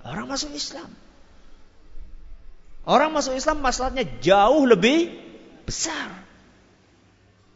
Orang 0.04 0.28
masuk 0.28 0.52
Islam. 0.52 0.92
Orang 2.88 3.12
masuk 3.12 3.36
Islam 3.36 3.60
maslahatnya 3.60 4.08
jauh 4.24 4.64
lebih 4.64 5.12
besar. 5.68 6.24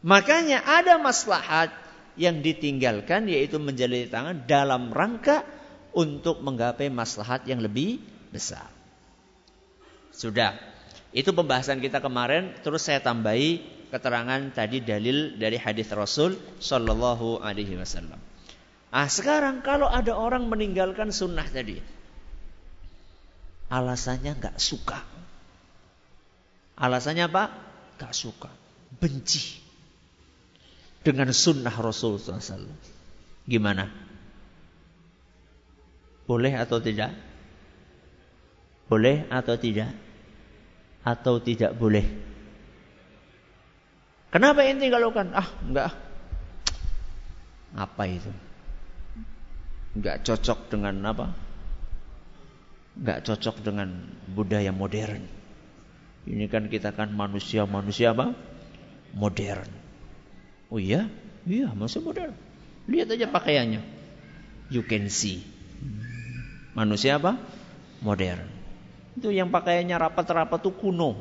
Makanya 0.04 0.60
ada 0.60 1.00
maslahat 1.00 1.72
yang 2.20 2.44
ditinggalkan 2.44 3.32
yaitu 3.32 3.56
menjalani 3.56 4.12
tangan 4.12 4.44
dalam 4.44 4.92
rangka 4.92 5.48
untuk 5.96 6.44
menggapai 6.44 6.92
maslahat 6.92 7.48
yang 7.48 7.64
lebih 7.64 8.04
besar. 8.36 8.68
Sudah. 10.12 10.60
Itu 11.16 11.32
pembahasan 11.32 11.80
kita 11.80 12.04
kemarin. 12.04 12.52
Terus 12.60 12.84
saya 12.84 13.00
tambahi 13.00 13.64
keterangan 13.88 14.52
tadi 14.52 14.84
dalil 14.84 15.40
dari 15.40 15.56
hadis 15.56 15.92
Rasul 15.92 16.36
Shallallahu 16.60 17.40
Alaihi 17.40 17.80
Wasallam. 17.80 18.20
Ah 18.92 19.08
sekarang 19.08 19.64
kalau 19.64 19.88
ada 19.88 20.12
orang 20.12 20.52
meninggalkan 20.52 21.16
sunnah 21.16 21.48
tadi, 21.48 21.80
alasannya 23.72 24.36
nggak 24.36 24.60
suka. 24.60 25.11
Alasannya 26.78 27.28
apa? 27.28 27.44
Gak 28.00 28.14
suka, 28.18 28.50
benci 28.98 29.62
dengan 31.02 31.30
sunnah 31.34 31.74
Rasul 31.74 32.22
SAW. 32.22 32.70
Gimana? 33.46 33.90
Boleh 36.30 36.54
atau 36.56 36.78
tidak? 36.78 37.12
Boleh 38.86 39.26
atau 39.28 39.58
tidak? 39.58 39.92
Atau 41.02 41.42
tidak 41.42 41.74
boleh? 41.74 42.06
Kenapa 44.32 44.64
inti 44.64 44.88
kalau 44.88 45.12
kan? 45.12 45.34
Ah, 45.36 45.50
enggak. 45.66 45.92
Apa 47.76 48.04
itu? 48.08 48.32
Enggak 49.98 50.24
cocok 50.24 50.72
dengan 50.72 50.96
apa? 51.04 51.36
Enggak 52.96 53.28
cocok 53.28 53.56
dengan 53.60 53.90
budaya 54.32 54.72
modern. 54.72 55.41
Ini 56.26 56.46
kan 56.46 56.70
kita 56.70 56.94
kan 56.94 57.10
manusia-manusia 57.10 58.14
apa? 58.14 58.38
Modern. 59.18 59.68
Oh 60.70 60.78
iya? 60.78 61.10
Iya, 61.44 61.74
manusia 61.74 62.00
modern. 62.00 62.38
Lihat 62.86 63.10
aja 63.10 63.26
pakaiannya. 63.28 63.82
You 64.70 64.86
can 64.86 65.10
see. 65.10 65.42
Manusia 66.78 67.18
apa? 67.18 67.36
Modern. 68.00 68.46
Itu 69.18 69.34
yang 69.34 69.52
pakaiannya 69.52 69.98
rapat-rapat 69.98 70.60
tuh 70.62 70.72
kuno. 70.78 71.20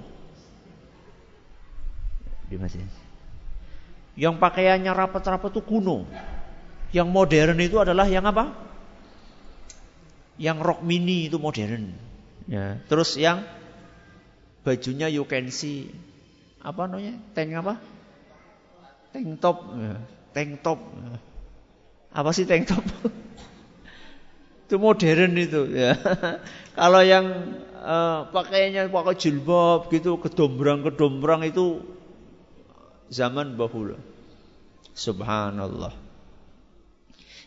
Yang 4.15 4.35
pakaiannya 4.39 4.93
rapat-rapat 4.93 5.51
tuh 5.51 5.65
kuno. 5.65 6.07
Yang 6.91 7.09
modern 7.09 7.59
itu 7.59 7.77
adalah 7.79 8.07
yang 8.07 8.27
apa? 8.27 8.55
Yang 10.37 10.57
rok 10.63 10.81
mini 10.83 11.31
itu 11.31 11.39
modern. 11.39 11.95
Ya. 12.51 12.83
Terus 12.91 13.15
yang 13.15 13.47
bajunya 14.65 15.09
you 15.09 15.25
can 15.25 15.49
see 15.49 15.89
apa 16.61 16.85
namanya? 16.85 17.17
Tank 17.33 17.57
apa? 17.57 17.75
Tank 19.11 19.29
top. 19.41 19.59
Ya. 19.75 19.97
Tank 20.37 20.51
top. 20.61 20.79
Apa 22.13 22.31
sih 22.37 22.45
tank 22.45 22.69
top? 22.69 22.85
itu 24.69 24.77
modern 24.79 25.35
itu 25.35 25.67
ya. 25.73 25.97
Kalau 26.79 27.03
yang 27.03 27.27
uh, 27.81 28.29
pakaiannya 28.31 28.93
pakai 28.93 29.15
jilbab 29.19 29.91
gitu, 29.91 30.21
kedombrang-kedombrang 30.21 31.49
itu 31.49 31.83
zaman 33.11 33.59
bahula. 33.59 33.99
Subhanallah. 34.95 35.97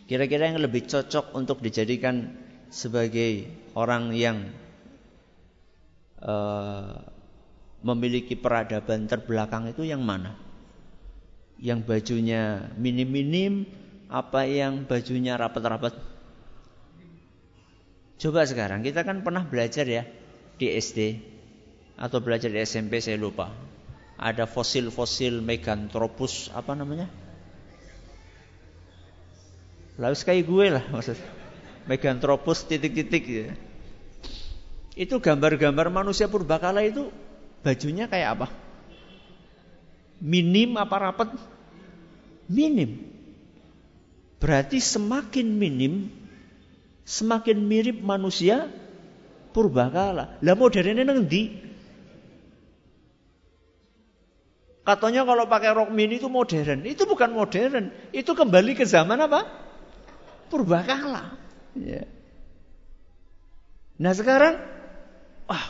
Kira-kira 0.03 0.51
yang 0.51 0.59
lebih 0.59 0.83
cocok 0.83 1.31
untuk 1.31 1.63
dijadikan 1.63 2.35
sebagai 2.67 3.47
orang 3.77 4.11
yang 4.11 4.51
uh, 6.23 7.03
memiliki 7.83 8.39
peradaban 8.39 9.05
terbelakang 9.05 9.67
itu 9.69 9.83
yang 9.83 10.01
mana? 10.01 10.39
Yang 11.59 11.79
bajunya 11.85 12.71
minim-minim 12.79 13.67
apa 14.07 14.47
yang 14.47 14.87
bajunya 14.87 15.35
rapat-rapat? 15.35 15.93
Coba 18.17 18.47
sekarang 18.47 18.87
kita 18.87 19.03
kan 19.03 19.19
pernah 19.19 19.43
belajar 19.43 19.83
ya 19.83 20.07
di 20.55 20.71
SD 20.71 21.19
atau 21.99 22.23
belajar 22.23 22.49
di 22.49 22.63
SMP 22.63 23.03
saya 23.03 23.19
lupa. 23.19 23.51
Ada 24.15 24.47
fosil-fosil 24.47 25.43
Meganthropus 25.43 26.47
apa 26.55 26.71
namanya? 26.77 27.11
Lalu 29.99 30.15
kayak 30.15 30.45
gue 30.47 30.65
lah 30.71 30.85
maksud. 30.89 31.17
Meganthropus 31.85 32.65
titik-titik 32.65 33.23
ya. 33.27 33.51
Itu 34.93 35.17
gambar-gambar 35.17 35.89
manusia 35.89 36.29
purbakala 36.29 36.85
itu 36.85 37.09
bajunya 37.65 38.05
kayak 38.05 38.29
apa? 38.37 38.47
Minim 40.21 40.77
apa 40.77 40.95
rapat? 41.09 41.29
Minim. 42.45 43.09
Berarti 44.37 44.77
semakin 44.77 45.47
minim 45.49 46.11
semakin 47.03 47.57
mirip 47.59 47.99
manusia 47.99 48.67
purbakala. 49.51 50.39
Lah 50.39 50.55
modernnya 50.55 51.03
nanti. 51.03 51.71
Katanya 54.83 55.23
kalau 55.23 55.47
pakai 55.47 55.71
rok 55.71 55.95
mini 55.95 56.19
itu 56.19 56.27
modern. 56.27 56.83
Itu 56.83 57.07
bukan 57.07 57.31
modern. 57.31 57.87
Itu 58.11 58.35
kembali 58.35 58.75
ke 58.75 58.83
zaman 58.83 59.15
apa? 59.15 59.47
Purbakala. 60.51 61.39
Ya. 61.79 62.03
Nah 63.95 64.11
sekarang, 64.11 64.59
ah, 65.49 65.65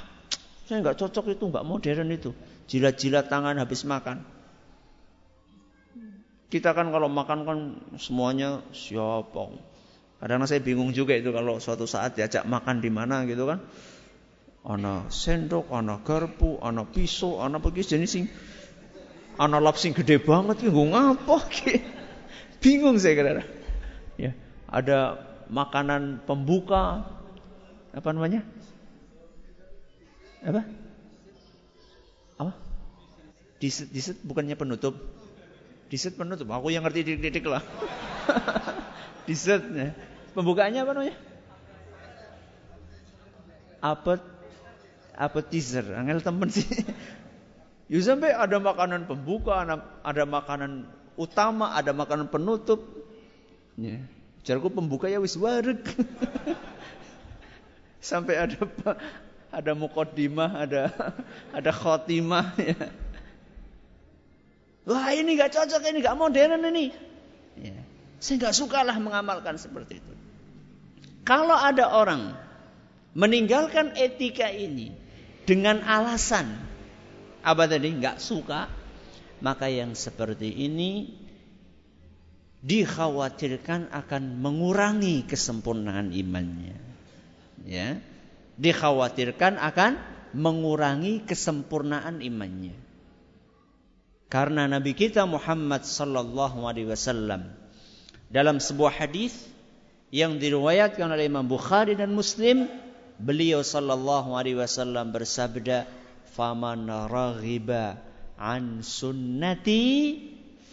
saya 0.67 0.81
nggak 0.83 0.97
cocok 0.99 1.35
itu, 1.37 1.43
nggak 1.49 1.65
modern 1.65 2.09
itu. 2.13 2.31
Jilat-jilat 2.69 3.27
tangan 3.27 3.59
habis 3.59 3.83
makan. 3.83 4.23
Kita 6.47 6.77
kan 6.77 6.93
kalau 6.93 7.09
makan 7.09 7.39
kan 7.49 7.59
semuanya 7.97 8.61
siapa? 8.77 9.57
Kadang 10.21 10.45
saya 10.45 10.61
bingung 10.61 10.93
juga 10.93 11.17
itu 11.17 11.33
kalau 11.33 11.57
suatu 11.57 11.89
saat 11.89 12.15
diajak 12.15 12.45
makan 12.45 12.79
di 12.79 12.93
mana 12.93 13.25
gitu 13.25 13.49
kan. 13.49 13.59
Ana 14.63 15.09
sendok, 15.11 15.67
ana 15.73 15.99
garpu, 15.99 16.61
ana 16.63 16.87
pisau, 16.87 17.43
ana 17.43 17.59
pergi 17.59 17.97
jenis 17.97 18.09
sing 18.13 18.25
ana 19.35 19.57
lap 19.57 19.75
sing 19.81 19.97
gede 19.97 20.21
banget 20.21 20.61
ki 20.61 20.69
nggo 20.69 20.93
ngapa. 20.93 21.37
Bingung 22.63 23.01
saya 23.01 23.13
kira. 23.17 23.43
Ya, 24.15 24.31
ada 24.69 25.19
makanan 25.49 26.23
pembuka 26.23 27.03
apa 27.91 28.09
namanya? 28.13 28.45
Apa? 30.43 30.61
Apa? 32.39 32.51
Diset, 33.63 33.87
diset 33.89 34.17
bukannya 34.21 34.59
penutup. 34.59 34.99
Diset 35.87 36.19
penutup. 36.19 36.51
Aku 36.51 36.67
yang 36.67 36.83
ngerti 36.83 37.07
titik-titik 37.07 37.47
lah. 37.47 37.63
diset 39.27 39.63
ya. 39.71 39.95
Pembukaannya 40.35 40.79
apa 40.83 40.91
namanya? 40.91 41.15
Apa 43.83 44.19
appetizer, 45.15 45.85
angel 45.95 46.19
temen 46.19 46.49
sih. 46.51 46.67
Ya 47.91 47.99
sampai 47.99 48.31
ada 48.31 48.57
makanan 48.57 49.05
pembuka, 49.05 49.59
ada 50.07 50.23
makanan 50.23 50.87
utama, 51.19 51.77
ada 51.77 51.91
makanan 51.91 52.31
penutup. 52.31 52.79
Ya. 53.77 54.01
Jarku 54.47 54.71
pembuka 54.71 55.11
ya 55.11 55.19
wis 55.19 55.35
wareg. 55.37 55.83
sampai 58.01 58.35
ada 58.39 58.57
ada 59.53 59.77
mukodimah, 59.77 60.65
ada 60.65 60.89
ada 61.57 61.71
khotimah 61.71 62.57
ya. 62.57 62.89
Wah 64.83 65.15
ini 65.15 65.39
gak 65.39 65.55
cocok, 65.55 65.79
ini 65.87 66.03
gak 66.03 66.17
modern 66.19 66.59
ini. 66.67 66.91
Ya. 67.55 67.77
Saya 68.19 68.49
gak 68.49 68.55
suka 68.57 68.83
lah 68.83 68.99
mengamalkan 68.99 69.55
seperti 69.55 70.03
itu. 70.03 70.13
Kalau 71.23 71.55
ada 71.55 71.87
orang 71.95 72.35
meninggalkan 73.15 73.95
etika 73.95 74.51
ini 74.51 74.91
dengan 75.47 75.79
alasan 75.87 76.51
apa 77.43 77.63
tadi 77.67 77.95
nggak 77.95 78.19
suka, 78.19 78.67
maka 79.39 79.71
yang 79.71 79.95
seperti 79.95 80.51
ini 80.51 81.15
dikhawatirkan 82.63 83.91
akan 83.91 84.23
mengurangi 84.39 85.27
kesempurnaan 85.27 86.15
imannya. 86.15 86.75
Ya. 87.67 87.99
Dikhawatirkan 88.57 89.57
akan 89.57 89.97
mengurangi 90.33 91.25
kesempurnaan 91.25 92.21
imannya. 92.21 92.75
Karena 94.29 94.65
Nabi 94.65 94.97
kita 94.97 95.29
Muhammad 95.29 95.85
sallallahu 95.85 96.65
alaihi 96.65 96.89
wasallam 96.89 97.53
dalam 98.33 98.57
sebuah 98.57 98.97
hadis 98.97 99.37
yang 100.09 100.41
diriwayatkan 100.41 101.05
oleh 101.05 101.29
Imam 101.29 101.45
Bukhari 101.45 101.93
dan 101.93 102.13
Muslim, 102.17 102.65
beliau 103.21 103.61
sallallahu 103.61 104.33
alaihi 104.33 104.57
wasallam 104.57 105.13
bersabda, 105.13 105.85
"Faman 106.33 106.89
raghiba 106.89 108.01
an 108.37 108.81
sunnati 108.81 110.17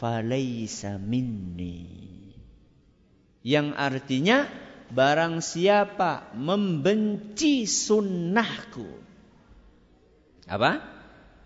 falaisa 0.01 0.97
minni. 0.97 1.85
Yang 3.45 3.69
artinya 3.77 4.49
barang 4.90 5.38
siapa 5.38 6.35
membenci 6.35 7.64
sunnahku. 7.64 8.87
Apa? 10.50 10.83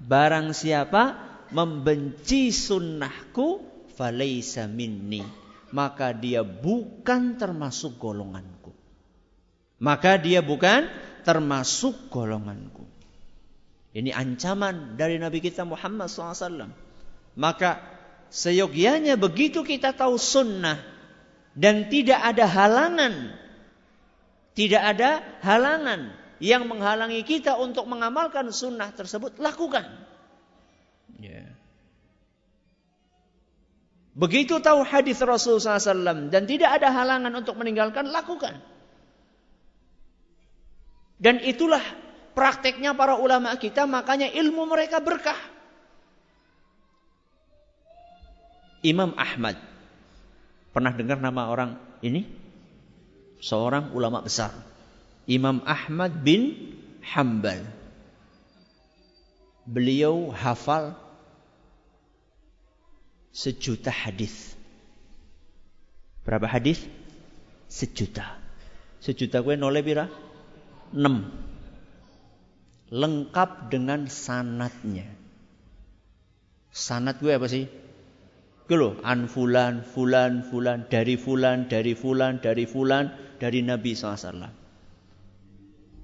Barang 0.00 0.57
siapa 0.57 1.16
membenci 1.52 2.50
sunnahku 2.50 3.61
falaisa 3.94 4.64
minni. 4.66 5.22
Maka 5.74 6.14
dia 6.14 6.46
bukan 6.46 7.37
termasuk 7.37 7.98
golonganku. 7.98 8.70
Maka 9.83 10.16
dia 10.16 10.40
bukan 10.40 10.87
termasuk 11.26 12.09
golonganku. 12.09 12.87
Ini 13.94 14.11
ancaman 14.11 14.98
dari 14.98 15.18
Nabi 15.18 15.42
kita 15.42 15.66
Muhammad 15.66 16.11
SAW. 16.11 16.70
Maka 17.35 17.94
Seyogianya 18.35 19.14
begitu 19.14 19.62
kita 19.62 19.94
tahu 19.94 20.18
sunnah 20.18 20.74
dan 21.55 21.87
tidak 21.87 22.19
ada 22.19 22.45
halangan, 22.51 23.35
tidak 24.59 24.83
ada 24.83 25.23
halangan 25.43 26.14
yang 26.43 26.67
menghalangi 26.67 27.23
kita 27.23 27.55
untuk 27.57 27.87
mengamalkan 27.87 28.51
sunnah 28.51 28.90
tersebut, 28.90 29.38
lakukan. 29.38 29.87
Yeah. 31.23 31.55
Begitu 34.14 34.62
tahu 34.62 34.87
hadis 34.87 35.19
Rasul 35.19 35.59
SAW 35.59 36.31
dan 36.31 36.47
tidak 36.47 36.79
ada 36.79 36.95
halangan 36.95 37.35
untuk 37.35 37.59
meninggalkan, 37.59 38.14
lakukan. 38.14 38.62
Dan 41.19 41.43
itulah 41.43 41.83
prakteknya 42.35 42.95
para 42.95 43.19
ulama 43.19 43.55
kita, 43.59 43.90
makanya 43.90 44.31
ilmu 44.31 44.71
mereka 44.71 45.03
berkah. 45.03 45.38
Imam 48.87 49.17
Ahmad. 49.19 49.73
Pernah 50.74 50.90
dengar 50.90 51.22
nama 51.22 51.46
orang 51.46 51.78
ini? 52.02 52.26
Seorang 53.38 53.94
ulama 53.94 54.26
besar. 54.26 54.50
Imam 55.30 55.62
Ahmad 55.62 56.26
bin 56.26 56.74
Hambal. 57.06 57.62
Beliau 59.64 60.34
hafal 60.34 60.98
sejuta 63.30 63.94
hadis. 63.94 64.58
Berapa 66.26 66.50
hadis? 66.50 66.82
Sejuta. 67.70 68.42
Sejuta 68.98 69.46
gue 69.46 69.54
nolnya 69.54 69.87
pira? 69.87 70.04
6. 70.90 72.90
Lengkap 72.90 73.70
dengan 73.70 74.10
sanatnya. 74.10 75.06
Sanat 76.74 77.22
gue 77.22 77.30
apa 77.30 77.46
sih? 77.46 77.70
Gitu 78.64 78.96
an 79.05 79.29
fulan, 79.29 79.85
fulan, 79.85 80.40
fulan, 80.40 80.88
dari 80.88 81.20
fulan, 81.20 81.68
dari 81.68 81.92
fulan, 81.92 82.40
dari 82.40 82.64
fulan, 82.64 83.12
dari 83.37 83.61
Nabi 83.61 83.92
SAW. 83.92 84.48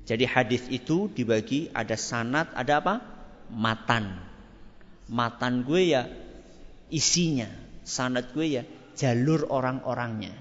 Jadi 0.04 0.24
hadis 0.28 0.68
itu 0.68 1.08
dibagi 1.08 1.72
ada 1.72 1.96
sanat, 1.96 2.52
ada 2.52 2.84
apa? 2.84 2.94
Matan. 3.48 4.12
Matan 5.08 5.64
gue 5.64 5.82
ya 5.96 6.04
isinya. 6.92 7.48
Sanat 7.80 8.36
gue 8.36 8.60
ya 8.60 8.62
jalur 8.92 9.48
orang-orangnya. 9.48 10.36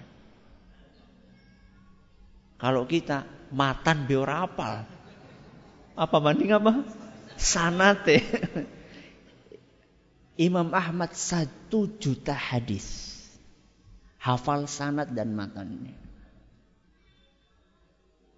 Kalau 2.59 2.83
kita 2.83 3.23
matan 3.55 4.03
biar 4.03 4.43
apal. 4.43 4.83
Apa 5.95 6.17
banding 6.19 6.51
apa? 6.51 6.83
Sanate. 7.39 8.19
Imam 10.39 10.71
Ahmad 10.71 11.11
satu 11.19 11.99
juta 11.99 12.31
hadis. 12.31 13.11
Hafal 14.23 14.71
sanat 14.71 15.11
dan 15.11 15.35
matannya. 15.35 15.91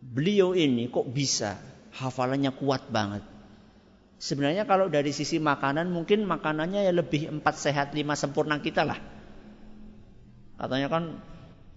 Beliau 0.02 0.58
ini 0.58 0.90
kok 0.90 1.06
bisa 1.14 1.62
hafalannya 1.94 2.58
kuat 2.58 2.90
banget. 2.90 3.22
Sebenarnya 4.18 4.66
kalau 4.66 4.90
dari 4.90 5.14
sisi 5.14 5.38
makanan 5.38 5.94
mungkin 5.94 6.26
makanannya 6.26 6.90
ya 6.90 6.94
lebih 6.94 7.30
empat 7.38 7.62
sehat 7.62 7.94
lima 7.94 8.18
sempurna 8.18 8.58
kita 8.58 8.82
lah. 8.82 8.98
Katanya 10.58 10.90
kan 10.90 11.22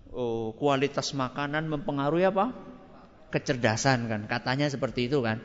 oh, 0.09 0.57
kualitas 0.57 1.13
makanan 1.13 1.69
mempengaruhi 1.69 2.33
apa? 2.33 2.49
Kecerdasan 3.29 4.09
kan. 4.09 4.25
Katanya 4.25 4.73
seperti 4.73 5.13
itu 5.13 5.21
kan. 5.21 5.45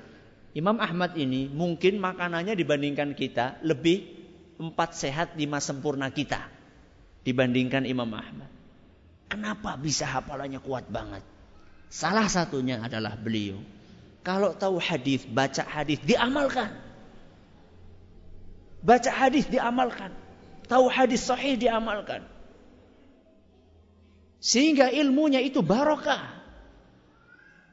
Imam 0.55 0.79
Ahmad 0.79 1.19
ini 1.19 1.51
mungkin 1.51 1.99
makanannya 1.99 2.55
dibandingkan 2.55 3.11
kita 3.15 3.59
lebih 3.63 4.18
empat 4.59 4.91
sehat 4.93 5.39
lima 5.39 5.63
sempurna 5.63 6.11
kita 6.11 6.43
dibandingkan 7.23 7.87
Imam 7.87 8.11
Ahmad. 8.11 8.51
Kenapa 9.31 9.79
bisa 9.79 10.03
hafalannya 10.03 10.59
kuat 10.59 10.91
banget? 10.91 11.23
Salah 11.87 12.27
satunya 12.27 12.83
adalah 12.83 13.15
beliau. 13.15 13.57
Kalau 14.21 14.53
tahu 14.53 14.77
hadis, 14.77 15.23
baca 15.23 15.63
hadis, 15.63 15.97
diamalkan. 16.03 16.75
Baca 18.83 19.11
hadis 19.11 19.47
diamalkan. 19.47 20.11
Tahu 20.67 20.85
hadis 20.91 21.23
sahih 21.23 21.55
diamalkan. 21.55 22.21
Sehingga 24.39 24.91
ilmunya 24.91 25.43
itu 25.43 25.59
barokah. 25.59 26.39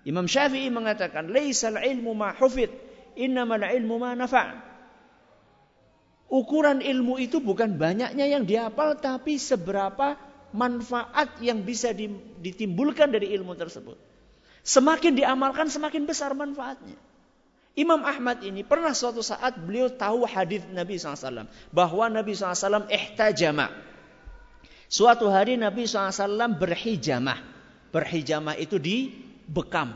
Imam 0.07 0.31
Syafi'i 0.31 0.70
mengatakan, 0.70 1.31
"Laisal 1.31 1.79
ilmu 1.79 2.14
ma 2.14 2.31
hufid, 2.35 2.70
innamal 3.18 3.62
ilmu 3.62 3.96
ma 3.99 4.14
nafa'." 4.14 4.65
Ukuran 6.27 6.83
ilmu 6.83 7.23
itu 7.23 7.39
bukan 7.39 7.79
banyaknya 7.79 8.27
yang 8.27 8.43
dihafal, 8.43 8.99
tapi 8.99 9.39
seberapa 9.39 10.19
manfaat 10.51 11.39
yang 11.39 11.62
bisa 11.62 11.95
ditimbulkan 12.43 13.15
dari 13.15 13.31
ilmu 13.31 13.55
tersebut. 13.55 13.95
Semakin 14.67 15.15
diamalkan, 15.15 15.71
semakin 15.71 16.03
besar 16.03 16.35
manfaatnya. 16.35 16.99
Imam 17.79 18.03
Ahmad 18.03 18.43
ini 18.43 18.67
pernah 18.67 18.91
suatu 18.91 19.23
saat 19.23 19.55
beliau 19.55 19.87
tahu 19.87 20.27
hadis 20.27 20.67
Nabi 20.75 20.99
SAW. 20.99 21.47
Bahwa 21.71 22.11
Nabi 22.11 22.35
SAW 22.35 22.91
ihtajama. 22.91 23.71
Suatu 24.91 25.31
hari 25.31 25.55
Nabi 25.55 25.87
SAW 25.87 26.27
berhijamah. 26.59 27.39
Berhijamah 27.95 28.59
itu 28.59 28.83
di 28.83 29.15
bekam. 29.47 29.95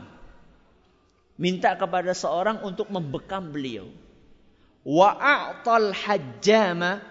Minta 1.35 1.75
kepada 1.75 2.15
seorang 2.15 2.63
untuk 2.63 2.87
membekam 2.87 3.51
beliau 3.51 3.91
wa 4.85 5.09
a'tal 5.17 5.93
hajjama. 5.93 7.01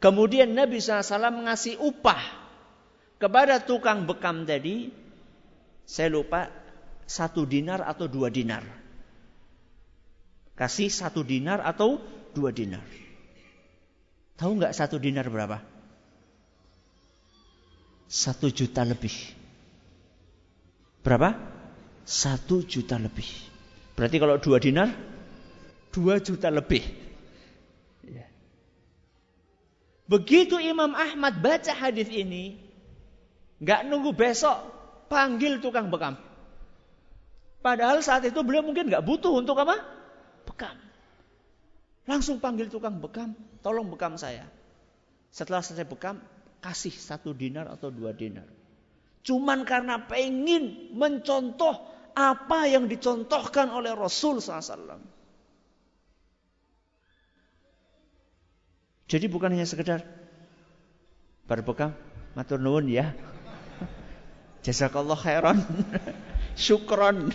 Kemudian 0.00 0.56
Nabi 0.56 0.80
SAW 0.80 1.28
mengasih 1.28 1.76
upah 1.76 2.20
kepada 3.20 3.60
tukang 3.60 4.08
bekam 4.08 4.48
tadi. 4.48 4.88
Saya 5.84 6.08
lupa 6.08 6.48
satu 7.04 7.44
dinar 7.44 7.84
atau 7.84 8.06
dua 8.08 8.32
dinar. 8.32 8.64
Kasih 10.56 10.88
satu 10.88 11.20
dinar 11.24 11.60
atau 11.64 12.00
dua 12.32 12.52
dinar. 12.54 12.84
Tahu 14.40 14.56
nggak 14.56 14.72
satu 14.72 14.96
dinar 14.96 15.28
berapa? 15.28 15.60
Satu 18.08 18.48
juta 18.48 18.86
lebih. 18.86 19.12
Berapa? 21.04 21.36
Satu 22.08 22.64
juta 22.64 22.96
lebih. 22.96 23.28
Berarti 23.96 24.16
kalau 24.16 24.40
dua 24.40 24.56
dinar 24.56 24.88
Dua 25.90 26.22
juta 26.22 26.48
lebih. 26.50 26.86
Ya. 28.06 28.26
Begitu 30.06 30.58
Imam 30.62 30.94
Ahmad 30.94 31.42
baca 31.42 31.74
hadis 31.74 32.06
ini, 32.10 32.58
nggak 33.58 33.90
nunggu 33.90 34.14
besok, 34.14 34.58
panggil 35.10 35.58
tukang 35.58 35.90
bekam. 35.90 36.14
Padahal 37.60 38.00
saat 38.00 38.24
itu 38.24 38.40
beliau 38.40 38.64
mungkin 38.64 38.88
nggak 38.88 39.04
butuh 39.04 39.34
untuk 39.36 39.58
apa? 39.60 39.76
Bekam. 40.48 40.78
Langsung 42.08 42.40
panggil 42.40 42.72
tukang 42.72 43.02
bekam, 43.02 43.36
tolong 43.60 43.90
bekam 43.90 44.16
saya. 44.16 44.48
Setelah 45.30 45.60
selesai 45.60 45.86
bekam, 45.86 46.18
kasih 46.64 46.94
satu 46.94 47.36
dinar 47.36 47.68
atau 47.68 47.92
dua 47.92 48.16
dinar. 48.16 48.48
Cuman 49.20 49.68
karena 49.68 50.08
pengen 50.08 50.96
mencontoh 50.96 51.76
apa 52.16 52.66
yang 52.66 52.88
dicontohkan 52.88 53.68
oleh 53.68 53.92
Rasul 53.92 54.40
SAW. 54.40 55.19
Jadi 59.10 59.26
bukan 59.26 59.50
hanya 59.50 59.66
sekedar 59.66 60.06
berbekam, 61.50 61.90
Matur 62.38 62.62
nuwun 62.62 62.86
ya. 62.86 63.10
Jazakallah 64.62 65.18
khairan. 65.18 65.66
Syukron. 66.54 67.34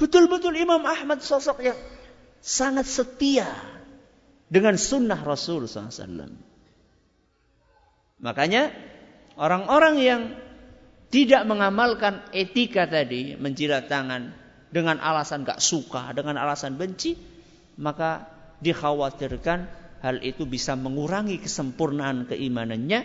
Betul-betul 0.00 0.52
Imam 0.60 0.84
Ahmad 0.84 1.24
sosok 1.24 1.64
yang 1.64 1.80
sangat 2.44 2.84
setia 2.84 3.48
dengan 4.52 4.76
sunnah 4.76 5.20
Rasul 5.24 5.64
SAW. 5.64 6.36
Makanya 8.20 8.68
orang-orang 9.40 9.94
yang 9.96 10.36
tidak 11.08 11.48
mengamalkan 11.48 12.20
etika 12.36 12.84
tadi, 12.84 13.32
menjilat 13.36 13.88
tangan 13.88 14.36
dengan 14.68 15.00
alasan 15.00 15.42
gak 15.48 15.60
suka, 15.60 16.12
dengan 16.12 16.36
alasan 16.36 16.76
benci, 16.76 17.29
maka 17.78 18.26
dikhawatirkan 18.64 19.68
hal 20.00 20.16
itu 20.24 20.48
bisa 20.48 20.74
mengurangi 20.74 21.38
kesempurnaan 21.38 22.24
keimanannya 22.26 23.04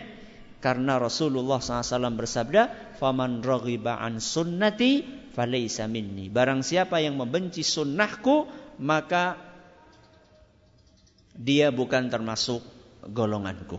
karena 0.56 0.98
Rasulullah 0.98 1.60
SAW 1.60 2.16
bersabda, 2.16 2.96
"Faman 2.96 3.44
raghiba 3.44 4.00
an 4.00 4.18
sunnati 4.18 5.04
falaysa 5.36 5.86
minni." 5.86 6.32
Barang 6.32 6.64
siapa 6.64 6.98
yang 6.98 7.20
membenci 7.20 7.60
sunnahku, 7.60 8.48
maka 8.80 9.36
dia 11.36 11.68
bukan 11.68 12.08
termasuk 12.08 12.64
golonganku. 13.04 13.78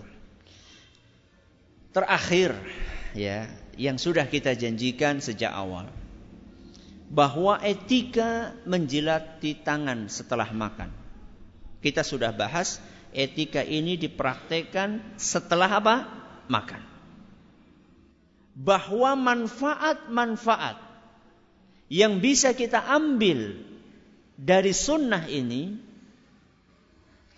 Terakhir 1.91 2.54
ya, 3.17 3.50
yang 3.73 3.97
sudah 3.97 4.30
kita 4.30 4.54
janjikan 4.54 5.17
sejak 5.17 5.50
awal 5.50 5.89
bahwa 7.08 7.60
etika 7.63 8.52
menjilati 8.67 9.56
tangan 9.63 10.12
setelah 10.12 10.52
makan. 10.52 10.91
Kita 11.80 12.04
sudah 12.04 12.36
bahas 12.36 12.84
etika 13.15 13.63
ini 13.63 13.96
dipraktekkan 13.96 15.15
setelah 15.15 15.72
apa? 15.80 15.96
Makan. 16.52 16.84
Bahwa 18.58 19.15
manfaat-manfaat 19.15 20.78
yang 21.88 22.20
bisa 22.20 22.52
kita 22.52 22.84
ambil 22.84 23.56
dari 24.36 24.76
sunnah 24.76 25.24
ini 25.32 25.88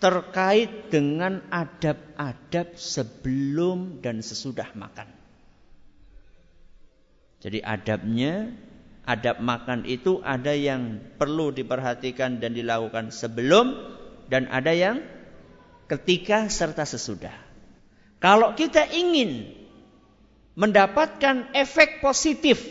terkait 0.00 0.88
dengan 0.88 1.44
adab-adab 1.52 2.74
sebelum 2.74 4.00
dan 4.00 4.24
sesudah 4.24 4.72
makan. 4.72 5.06
Jadi 7.40 7.60
adabnya, 7.60 8.52
adab 9.10 9.42
makan 9.42 9.82
itu 9.90 10.22
ada 10.22 10.54
yang 10.54 11.02
perlu 11.18 11.50
diperhatikan 11.50 12.38
dan 12.38 12.54
dilakukan 12.54 13.10
sebelum 13.10 13.74
dan 14.30 14.46
ada 14.46 14.70
yang 14.70 15.02
ketika 15.90 16.46
serta 16.46 16.86
sesudah. 16.86 17.34
Kalau 18.22 18.54
kita 18.54 18.86
ingin 18.94 19.50
mendapatkan 20.54 21.50
efek 21.58 21.98
positif 21.98 22.62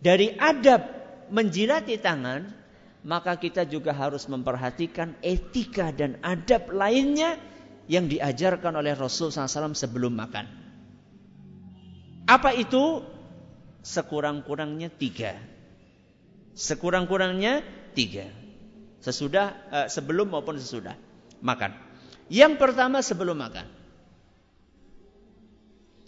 dari 0.00 0.32
adab 0.40 0.80
menjilati 1.28 2.00
tangan, 2.00 2.48
maka 3.04 3.36
kita 3.36 3.68
juga 3.68 3.92
harus 3.92 4.24
memperhatikan 4.30 5.18
etika 5.20 5.92
dan 5.92 6.16
adab 6.24 6.72
lainnya 6.72 7.36
yang 7.90 8.08
diajarkan 8.08 8.80
oleh 8.80 8.96
Rasul 8.96 9.28
SAW 9.28 9.76
sebelum 9.76 10.16
makan. 10.16 10.46
Apa 12.28 12.52
itu? 12.56 13.04
Sekurang-kurangnya 13.80 14.92
tiga. 14.92 15.57
Sekurang-kurangnya 16.58 17.62
tiga. 17.94 18.26
Sesudah, 18.98 19.54
uh, 19.70 19.86
sebelum 19.86 20.34
maupun 20.34 20.58
sesudah 20.58 20.98
makan. 21.38 21.70
Yang 22.26 22.58
pertama 22.58 22.98
sebelum 22.98 23.38
makan. 23.38 23.70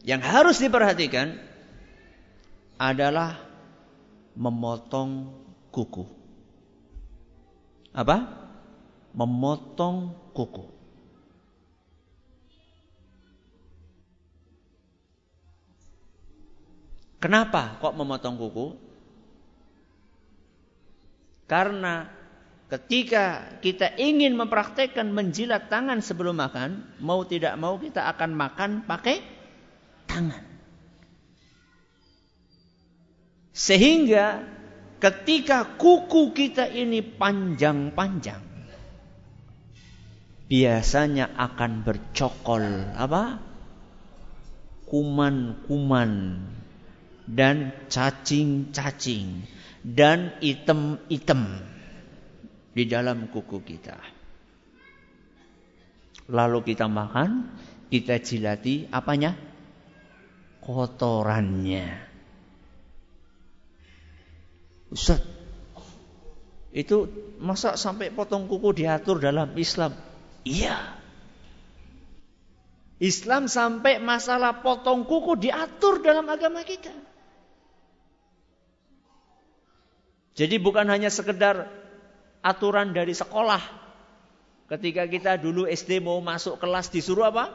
Yang 0.02 0.22
harus 0.26 0.56
diperhatikan 0.58 1.38
adalah 2.80 3.38
memotong 4.34 5.30
kuku 5.70 6.20
apa? 7.90 8.46
Memotong 9.10 10.14
kuku. 10.30 10.64
Kenapa 17.20 17.76
kok 17.82 17.94
memotong 17.98 18.38
kuku? 18.38 18.66
Karena 21.50 22.06
ketika 22.70 23.58
kita 23.58 23.98
ingin 23.98 24.38
mempraktekkan 24.38 25.10
menjilat 25.10 25.66
tangan 25.66 25.98
sebelum 25.98 26.38
makan, 26.38 26.86
mau 27.02 27.26
tidak 27.26 27.58
mau 27.58 27.74
kita 27.74 28.06
akan 28.06 28.30
makan 28.38 28.70
pakai 28.86 29.18
tangan. 30.06 30.46
Sehingga 33.50 34.46
ketika 35.02 35.74
kuku 35.74 36.30
kita 36.30 36.70
ini 36.70 37.02
panjang-panjang 37.02 38.46
biasanya 40.46 41.34
akan 41.34 41.82
bercokol 41.82 42.94
apa 42.94 43.42
kuman-kuman 44.86 46.42
dan 47.26 47.74
cacing-cacing 47.90 49.46
dan 49.80 50.36
item-item 50.44 51.42
di 52.76 52.84
dalam 52.86 53.28
kuku 53.32 53.64
kita 53.64 53.96
lalu 56.30 56.62
kita 56.62 56.86
makan 56.86 57.50
kita 57.90 58.22
jilati 58.22 58.86
apanya 58.92 59.34
kotorannya 60.62 62.10
Ustaz, 64.90 65.22
itu 66.74 67.06
masa 67.38 67.78
sampai 67.78 68.10
potong 68.10 68.50
kuku 68.50 68.82
diatur 68.82 69.22
dalam 69.22 69.54
Islam? 69.54 69.94
Iya. 70.42 70.98
Islam 73.00 73.46
sampai 73.46 74.02
masalah 74.02 74.60
potong 74.60 75.06
kuku 75.06 75.38
diatur 75.38 76.02
dalam 76.02 76.26
agama 76.26 76.66
kita. 76.66 76.90
Jadi 80.34 80.56
bukan 80.62 80.86
hanya 80.86 81.10
sekedar 81.10 81.68
aturan 82.40 82.94
dari 82.94 83.12
sekolah. 83.12 83.60
Ketika 84.70 85.04
kita 85.10 85.34
dulu 85.34 85.66
SD 85.66 85.98
mau 85.98 86.22
masuk 86.22 86.62
kelas 86.62 86.94
disuruh 86.94 87.26
apa? 87.26 87.50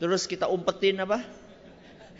Terus 0.00 0.24
kita 0.24 0.48
umpetin 0.48 1.00
apa? 1.00 1.20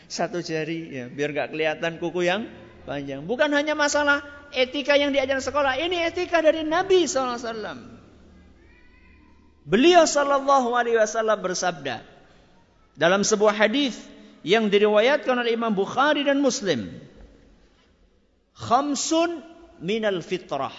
Satu 0.07 0.39
jari 0.45 0.93
ya, 0.93 1.05
biar 1.09 1.35
gak 1.35 1.57
kelihatan 1.57 1.99
kuku 1.99 2.29
yang 2.29 2.47
panjang. 2.85 3.25
Bukan 3.25 3.51
hanya 3.53 3.75
masalah 3.75 4.23
etika 4.55 4.95
yang 4.95 5.11
diajar 5.11 5.41
sekolah. 5.41 5.77
Ini 5.81 6.09
etika 6.09 6.45
dari 6.45 6.63
Nabi 6.63 7.09
SAW. 7.09 7.97
Beliau 9.67 10.07
Sallallahu 10.07 10.79
Alaihi 10.79 10.95
Wasallam 10.95 11.43
bersabda 11.43 11.99
dalam 12.95 13.27
sebuah 13.27 13.67
hadis 13.67 13.99
yang 14.47 14.71
diriwayatkan 14.71 15.35
oleh 15.35 15.59
Imam 15.59 15.75
Bukhari 15.75 16.23
dan 16.23 16.39
Muslim. 16.39 16.87
Khamsun 18.57 19.45
minal 19.85 20.25
fitrah. 20.25 20.73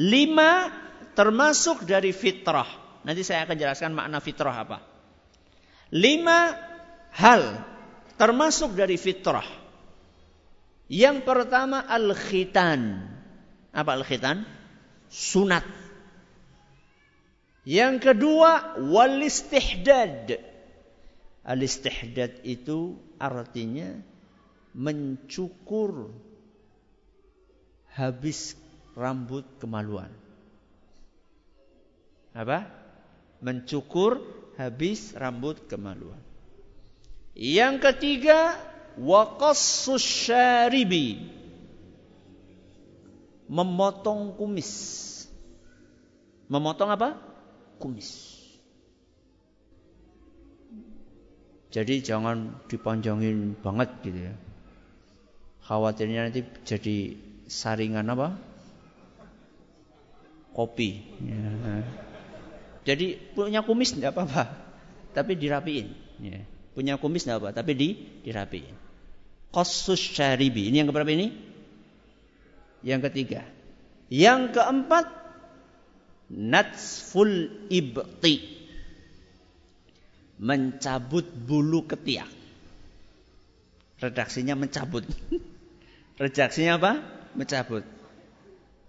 Lima 0.00 0.72
termasuk 1.12 1.84
dari 1.84 2.16
fitrah. 2.16 2.66
Nanti 3.04 3.20
saya 3.20 3.44
akan 3.44 3.56
jelaskan 3.60 3.92
makna 3.92 4.18
fitrah 4.24 4.56
apa. 4.56 4.78
Lima 5.92 6.56
hal 7.12 7.64
termasuk 8.16 8.72
dari 8.72 8.96
fitrah. 8.96 9.44
Yang 10.88 11.28
pertama 11.28 11.84
al-khitan. 11.84 13.04
Apa 13.76 14.00
al-khitan? 14.00 14.48
Sunat. 15.12 15.64
Yang 17.68 17.94
kedua 18.00 18.80
wal-istihdad. 18.80 20.40
Al-istihdad 21.44 22.40
itu 22.44 22.96
artinya 23.20 23.92
mencukur 24.72 26.12
habis 27.98 28.54
rambut 28.94 29.42
kemaluan. 29.58 30.10
Apa? 32.30 32.70
Mencukur 33.42 34.22
habis 34.54 35.10
rambut 35.18 35.58
kemaluan. 35.66 36.22
Yang 37.34 37.74
ketiga 37.90 38.58
wa 38.98 39.38
syaribi 39.54 41.22
memotong 43.48 44.34
kumis 44.34 44.70
memotong 46.50 46.90
apa 46.92 47.14
kumis 47.78 48.36
jadi 51.70 52.02
jangan 52.02 52.58
dipanjangin 52.66 53.54
banget 53.62 53.88
gitu 54.02 54.18
ya 54.18 54.34
khawatirnya 55.64 56.28
nanti 56.28 56.42
jadi 56.66 57.27
saringan 57.48 58.04
apa 58.12 58.36
kopi 60.52 61.02
ya. 61.24 61.40
Jadi 62.88 63.20
punya 63.36 63.60
kumis 63.60 63.92
tidak 63.92 64.16
apa-apa, 64.16 64.48
tapi 65.12 65.36
dirapiin. 65.36 65.92
Ya. 66.24 66.40
Punya 66.72 66.96
kumis 66.96 67.28
tidak 67.28 67.44
apa, 67.44 67.48
tapi 67.52 67.76
di 67.76 67.88
dirapiin. 68.24 68.72
Kosus 69.52 70.00
syaribi. 70.00 70.72
Ini 70.72 70.80
yang 70.80 70.88
keberapa 70.88 71.12
ini? 71.12 71.28
Yang 72.80 73.12
ketiga. 73.12 73.44
Yang 74.08 74.56
keempat, 74.56 75.04
natsful 76.32 77.28
ibti. 77.68 78.56
Mencabut 80.40 81.28
bulu 81.28 81.84
ketiak. 81.84 82.30
Redaksinya 84.00 84.56
mencabut. 84.56 85.04
Redaksinya 86.22 86.80
apa? 86.80 87.17
Mencabut. 87.38 87.86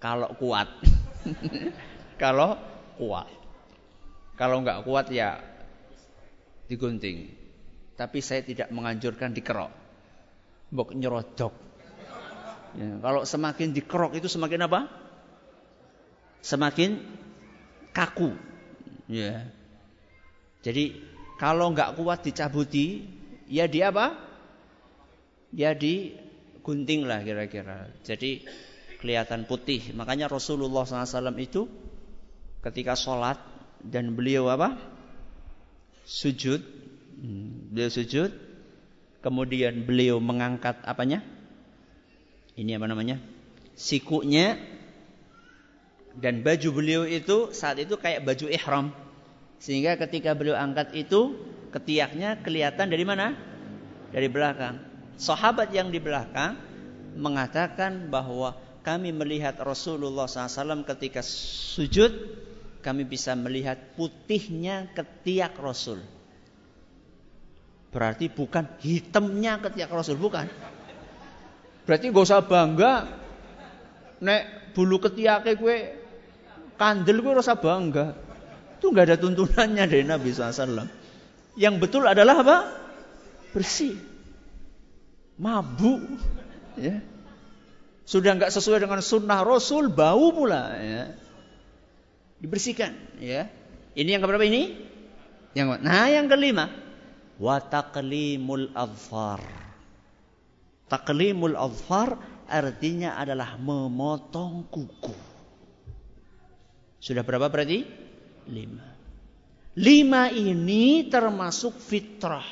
Kalau 0.01 0.33
kuat. 0.41 0.65
Kalau 2.21 2.57
kuat. 2.97 3.29
Kalau 4.33 4.65
nggak 4.65 4.81
kuat 4.87 5.13
ya 5.13 5.37
digunting. 6.65 7.29
Tapi 7.93 8.23
saya 8.25 8.41
tidak 8.41 8.73
menganjurkan 8.73 9.35
dikerok. 9.35 9.69
Bok 10.73 10.95
nyerodok. 10.95 11.51
Ya, 12.77 13.01
kalau 13.01 13.25
semakin 13.25 13.73
dikerok 13.73 14.13
itu 14.13 14.29
semakin 14.29 14.69
apa? 14.69 14.85
Semakin 16.45 17.01
kaku. 17.91 18.37
Ya. 19.09 19.49
Jadi 20.61 21.01
kalau 21.41 21.73
nggak 21.73 21.97
kuat 21.97 22.23
dicabuti, 22.23 23.03
ya 23.49 23.65
dia 23.65 23.89
apa? 23.89 24.15
Ya 25.49 25.73
digunting 26.69 27.09
lah 27.09 27.25
kira-kira. 27.25 27.89
Jadi 28.05 28.45
kelihatan 29.01 29.49
putih. 29.49 29.89
Makanya 29.97 30.29
Rasulullah 30.29 30.85
SAW 30.85 31.33
itu 31.41 31.65
ketika 32.61 32.93
sholat 32.93 33.41
dan 33.81 34.13
beliau 34.13 34.45
apa? 34.53 34.77
Sujud. 36.05 36.61
Hmm, 37.17 37.73
beliau 37.73 37.89
sujud. 37.89 38.29
Kemudian 39.25 39.81
beliau 39.81 40.21
mengangkat 40.21 40.77
apanya? 40.85 41.25
Ini 42.53 42.77
apa 42.77 42.85
namanya? 42.85 43.17
Sikunya 43.73 44.61
dan 46.13 46.45
baju 46.45 46.69
beliau 46.69 47.01
itu 47.09 47.49
saat 47.49 47.81
itu 47.81 47.97
kayak 47.97 48.29
baju 48.29 48.45
ihram. 48.45 48.93
Sehingga 49.57 49.97
ketika 49.97 50.37
beliau 50.37 50.53
angkat 50.53 50.93
itu 50.93 51.33
ketiaknya 51.73 52.37
kelihatan 52.45 52.93
dari 52.93 53.03
mana? 53.09 53.33
Dari 54.13 54.29
belakang. 54.29 54.88
Sahabat 55.19 55.75
yang 55.75 55.91
di 55.91 55.99
belakang 55.99 56.55
mengatakan 57.19 58.07
bahwa 58.07 58.55
kami 58.87 59.11
melihat 59.11 59.59
Rasulullah 59.59 60.31
SAW 60.31 60.87
ketika 60.87 61.19
sujud 61.19 62.39
kami 62.79 63.03
bisa 63.03 63.35
melihat 63.35 63.75
putihnya 63.99 64.87
ketiak 64.95 65.59
Rasul. 65.59 65.99
Berarti 67.91 68.31
bukan 68.31 68.79
hitamnya 68.79 69.59
ketiak 69.59 69.91
Rasul, 69.91 70.15
bukan. 70.15 70.47
Berarti 71.83 72.05
gak 72.15 72.23
usah 72.23 72.45
bangga 72.45 72.93
nek 74.23 74.71
bulu 74.71 74.99
ketiaknya 75.03 75.53
gue 75.59 75.75
kandel 76.79 77.19
gue 77.19 77.33
rasa 77.35 77.59
bangga. 77.59 78.15
Itu 78.79 78.95
nggak 78.95 79.05
ada 79.11 79.17
tuntunannya 79.19 79.83
dari 79.83 80.07
Nabi 80.07 80.31
SAW. 80.31 80.87
Yang 81.59 81.75
betul 81.83 82.07
adalah 82.07 82.39
apa? 82.39 82.57
Bersih. 83.51 84.08
Mabuk. 85.39 86.03
Ya. 86.75 86.99
Sudah 88.03 88.35
nggak 88.35 88.51
sesuai 88.51 88.83
dengan 88.83 88.99
sunnah 88.99 89.41
Rasul, 89.41 89.87
bau 89.87 90.35
pula. 90.35 90.75
Ya. 90.75 91.03
Dibersihkan 92.43 92.93
ya. 93.23 93.47
Ini 93.95 94.19
yang 94.19 94.21
keberapa 94.21 94.43
ini? 94.43 94.75
Yang 95.55 95.81
nah 95.81 96.11
yang 96.11 96.27
kelima. 96.27 96.69
Wa 97.39 97.63
taqlimul 97.63 98.75
adfar 98.75 99.59
taqlimul 100.89 101.53
adfar 101.53 102.17
artinya 102.49 103.15
adalah 103.15 103.55
memotong 103.61 104.67
kuku. 104.73 105.15
Sudah 106.99 107.21
berapa 107.23 107.47
berarti? 107.47 107.85
Lima. 108.49 108.89
Lima 109.77 110.27
ini 110.33 111.07
termasuk 111.07 111.77
fitrah 111.77 112.43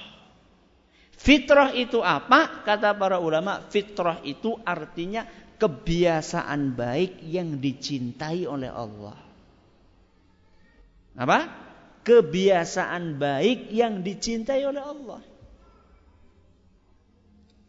fitrah 1.18 1.74
itu 1.74 2.00
apa 2.00 2.64
kata 2.64 2.94
para 2.94 3.18
ulama 3.18 3.66
fitrah 3.68 4.22
itu 4.22 4.56
artinya 4.64 5.26
kebiasaan 5.58 6.78
baik 6.78 7.26
yang 7.26 7.58
dicintai 7.58 8.46
oleh 8.46 8.70
Allah 8.70 9.28
apa? 11.18 11.50
Kebiasaan 12.06 13.18
baik 13.18 13.74
yang 13.74 14.06
dicintai 14.06 14.64
oleh 14.64 14.80
Allah. 14.80 15.20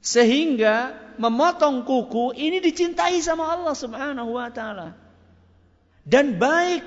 Sehingga 0.04 0.94
memotong 1.18 1.82
kuku 1.82 2.36
ini 2.38 2.62
dicintai 2.62 3.18
sama 3.24 3.50
Allah 3.50 3.74
Subhanahu 3.74 4.36
wa 4.36 4.46
taala. 4.52 4.94
Dan 6.06 6.38
baik 6.38 6.86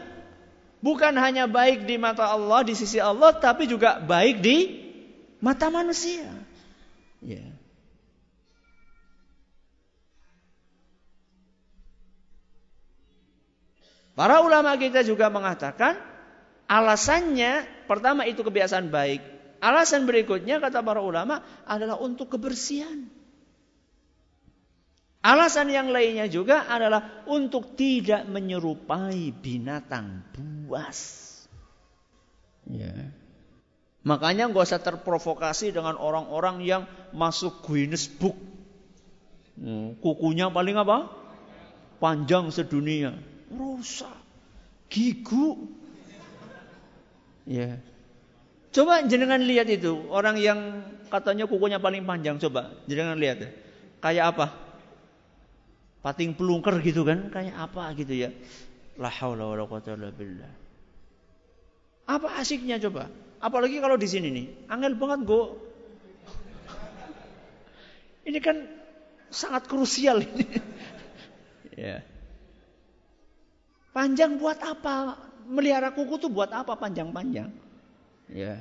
bukan 0.79 1.13
hanya 1.19 1.49
baik 1.49 1.85
di 1.89 1.99
mata 1.99 2.29
Allah 2.29 2.63
di 2.63 2.73
sisi 2.77 2.97
Allah 3.01 3.35
tapi 3.35 3.67
juga 3.67 3.99
baik 3.99 4.39
di 4.39 4.57
mata 5.43 5.67
manusia. 5.67 6.29
Ya. 7.21 7.45
Para 14.11 14.43
ulama 14.43 14.75
kita 14.75 15.05
juga 15.07 15.31
mengatakan 15.31 16.11
Alasannya 16.71 17.67
pertama 17.83 18.23
itu 18.23 18.47
kebiasaan 18.47 18.87
baik. 18.87 19.19
Alasan 19.59 20.07
berikutnya 20.07 20.63
kata 20.63 20.79
para 20.79 21.03
ulama 21.03 21.43
adalah 21.67 21.99
untuk 21.99 22.31
kebersihan. 22.31 23.11
Alasan 25.19 25.67
yang 25.67 25.91
lainnya 25.91 26.31
juga 26.31 26.71
adalah 26.71 27.27
untuk 27.27 27.75
tidak 27.75 28.23
menyerupai 28.23 29.35
binatang 29.35 30.23
buas. 30.31 31.27
Ya. 32.71 33.11
Makanya 34.01 34.49
nggak 34.49 34.65
usah 34.65 34.81
terprovokasi 34.81 35.69
dengan 35.69 35.93
orang-orang 35.93 36.65
yang 36.65 36.89
masuk 37.13 37.61
Guinness 37.61 38.09
Book. 38.09 38.33
Hmm, 39.61 39.93
kukunya 40.01 40.49
paling 40.49 40.73
apa? 40.73 41.05
Panjang 42.01 42.49
sedunia. 42.49 43.13
Rusak. 43.53 44.17
Gigu. 44.89 45.69
Ya. 47.45 47.77
Coba 48.73 49.05
jenengan 49.05 49.43
lihat 49.43 49.69
itu 49.69 50.07
orang 50.09 50.39
yang 50.41 50.81
katanya 51.11 51.45
kukunya 51.45 51.77
paling 51.77 52.07
panjang 52.07 52.39
coba 52.41 52.73
jenengan 52.89 53.19
lihat 53.21 53.37
ya. 53.37 53.49
Kayak 54.01 54.25
apa? 54.33 54.45
Pating 56.01 56.33
pelungker 56.33 56.81
gitu 56.81 57.05
kan? 57.05 57.29
Kayak 57.29 57.69
apa 57.69 57.93
gitu 57.93 58.17
ya? 58.17 58.33
La 58.97 59.13
haula 59.13 59.45
quwata 59.69 59.93
illa 59.93 60.09
billah. 60.09 60.70
Apa 62.11 62.43
asiknya 62.43 62.75
coba? 62.83 63.07
Apalagi 63.39 63.79
kalau 63.79 63.95
di 63.95 64.07
sini 64.11 64.27
nih, 64.27 64.47
angel 64.67 64.99
banget 64.99 65.23
go. 65.23 65.55
Ini 68.27 68.37
kan 68.43 68.67
sangat 69.31 69.71
krusial 69.71 70.19
ini. 70.19 70.45
ya. 71.79 72.03
Panjang 73.95 74.35
buat 74.35 74.59
apa? 74.59 75.27
melihara 75.51 75.91
kuku 75.91 76.15
tuh 76.15 76.31
buat 76.31 76.47
apa 76.55 76.79
panjang-panjang? 76.79 77.51
Ya. 78.31 78.55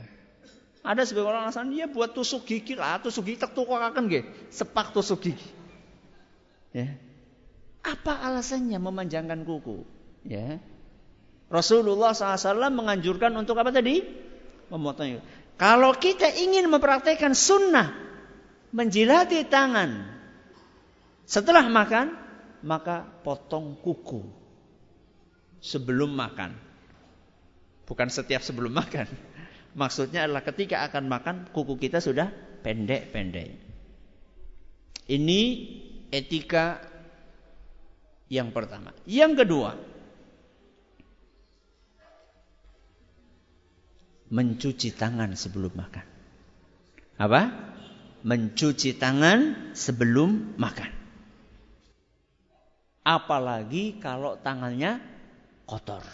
Ada 0.82 1.06
sebagian 1.06 1.30
orang 1.30 1.44
alasan 1.46 1.70
dia 1.70 1.86
buat 1.86 2.10
tusuk 2.10 2.48
gigi 2.48 2.74
lah, 2.74 2.98
tusuk 2.98 3.30
gigi 3.30 3.38
tak 3.38 3.54
akan 3.54 4.10
ge, 4.10 4.26
sepak 4.50 4.90
tusuk 4.90 5.22
gigi. 5.22 5.50
Ya. 6.74 6.98
Apa 7.86 8.26
alasannya 8.26 8.80
memanjangkan 8.82 9.46
kuku? 9.46 9.86
Ya. 10.26 10.58
Rasulullah 11.50 12.14
SAW 12.14 12.70
menganjurkan 12.70 13.34
untuk 13.34 13.58
apa 13.58 13.74
tadi? 13.74 13.98
Memotong. 14.70 15.18
Kalau 15.58 15.92
kita 15.98 16.30
ingin 16.30 16.70
mempraktekkan 16.70 17.34
sunnah, 17.34 17.90
menjilati 18.70 19.42
tangan 19.50 20.06
setelah 21.26 21.66
makan, 21.66 22.14
maka 22.62 23.06
potong 23.26 23.78
kuku 23.82 24.22
sebelum 25.58 26.14
makan. 26.14 26.54
Bukan 27.86 28.08
setiap 28.08 28.46
sebelum 28.46 28.70
makan. 28.70 29.10
Maksudnya 29.80 30.26
adalah 30.26 30.46
ketika 30.46 30.86
akan 30.86 31.10
makan 31.10 31.36
kuku 31.50 31.78
kita 31.78 31.98
sudah 31.98 32.30
pendek-pendek. 32.62 33.58
Ini 35.10 35.40
etika 36.14 36.78
yang 38.30 38.54
pertama. 38.54 38.94
Yang 39.06 39.42
kedua, 39.42 39.74
mencuci 44.30 44.94
tangan 44.94 45.34
sebelum 45.34 45.74
makan. 45.74 46.06
Apa? 47.18 47.42
Mencuci 48.22 48.96
tangan 48.96 49.74
sebelum 49.74 50.56
makan. 50.56 50.90
Apalagi 53.02 53.98
kalau 53.98 54.38
tangannya 54.38 55.02
kotor. 55.66 56.04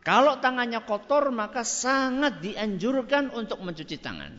Kalau 0.00 0.40
tangannya 0.40 0.80
kotor 0.88 1.28
maka 1.28 1.68
sangat 1.68 2.40
dianjurkan 2.40 3.28
untuk 3.28 3.60
mencuci 3.60 4.00
tangan. 4.00 4.32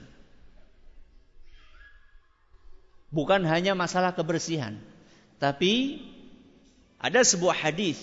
Bukan 3.09 3.41
hanya 3.45 3.73
masalah 3.73 4.13
kebersihan, 4.13 4.77
tapi 5.41 5.97
ada 7.01 7.25
sebuah 7.25 7.57
hadis 7.57 7.97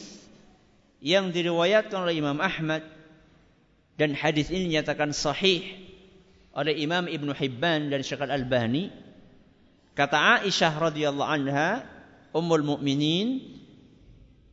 yang 0.98 1.30
diriwayatkan 1.30 1.94
oleh 1.94 2.18
Imam 2.18 2.42
Ahmad 2.42 2.95
dan 3.96 4.12
hadis 4.12 4.52
ini 4.52 4.72
dinyatakan 4.72 5.16
sahih 5.16 5.64
oleh 6.56 6.72
Imam 6.76 7.08
Ibn 7.08 7.32
Hibban 7.36 7.92
dan 7.92 8.00
Syekh 8.00 8.24
Al-Albani. 8.24 8.88
Kata 9.96 10.40
Aisyah 10.40 10.72
radhiyallahu 10.76 11.28
anha 11.28 11.84
ummul 12.36 12.64
mukminin 12.64 13.40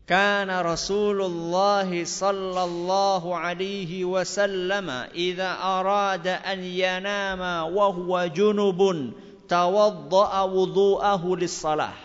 kana 0.08 0.64
Rasulullah 0.64 1.88
sallallahu 1.88 3.36
alaihi 3.36 4.08
wasallam 4.08 5.12
idza 5.12 5.60
arada 5.60 6.39
an 6.44 6.64
yanama 6.64 7.68
wa 7.68 7.91
huwa 7.91 8.32
junubun 8.32 9.16
tawaddaa 9.52 10.48
wudhu'ahu 10.48 11.36
lis-salah. 11.39 11.96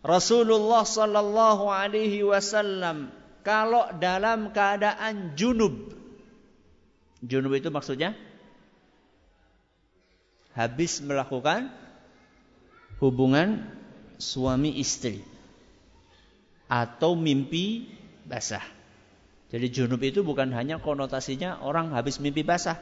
Rasulullah 0.00 0.84
sallallahu 0.84 1.68
alaihi 1.68 2.24
wasallam 2.24 3.12
kalau 3.44 3.92
dalam 4.00 4.52
keadaan 4.56 5.36
junub 5.36 5.95
junub 7.26 7.52
itu 7.58 7.68
maksudnya 7.68 8.14
habis 10.56 11.04
melakukan 11.04 11.68
hubungan 13.02 13.66
suami 14.16 14.80
istri 14.80 15.20
atau 16.66 17.12
mimpi 17.12 17.86
basah. 18.24 18.64
Jadi 19.52 19.70
junub 19.70 20.02
itu 20.02 20.26
bukan 20.26 20.50
hanya 20.50 20.82
konotasinya 20.82 21.62
orang 21.62 21.94
habis 21.94 22.18
mimpi 22.18 22.42
basah, 22.42 22.80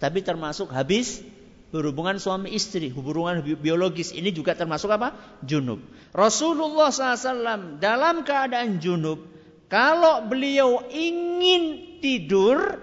tapi 0.00 0.24
termasuk 0.24 0.72
habis 0.72 1.20
berhubungan 1.68 2.16
suami 2.16 2.56
istri, 2.56 2.88
hubungan 2.88 3.44
biologis 3.44 4.16
ini 4.16 4.32
juga 4.32 4.56
termasuk 4.56 4.88
apa? 4.88 5.12
Junub. 5.44 5.84
Rasulullah 6.16 6.88
SAW 6.88 7.76
dalam 7.76 8.24
keadaan 8.24 8.80
junub, 8.80 9.20
kalau 9.68 10.24
beliau 10.24 10.80
ingin 10.88 12.00
tidur, 12.00 12.80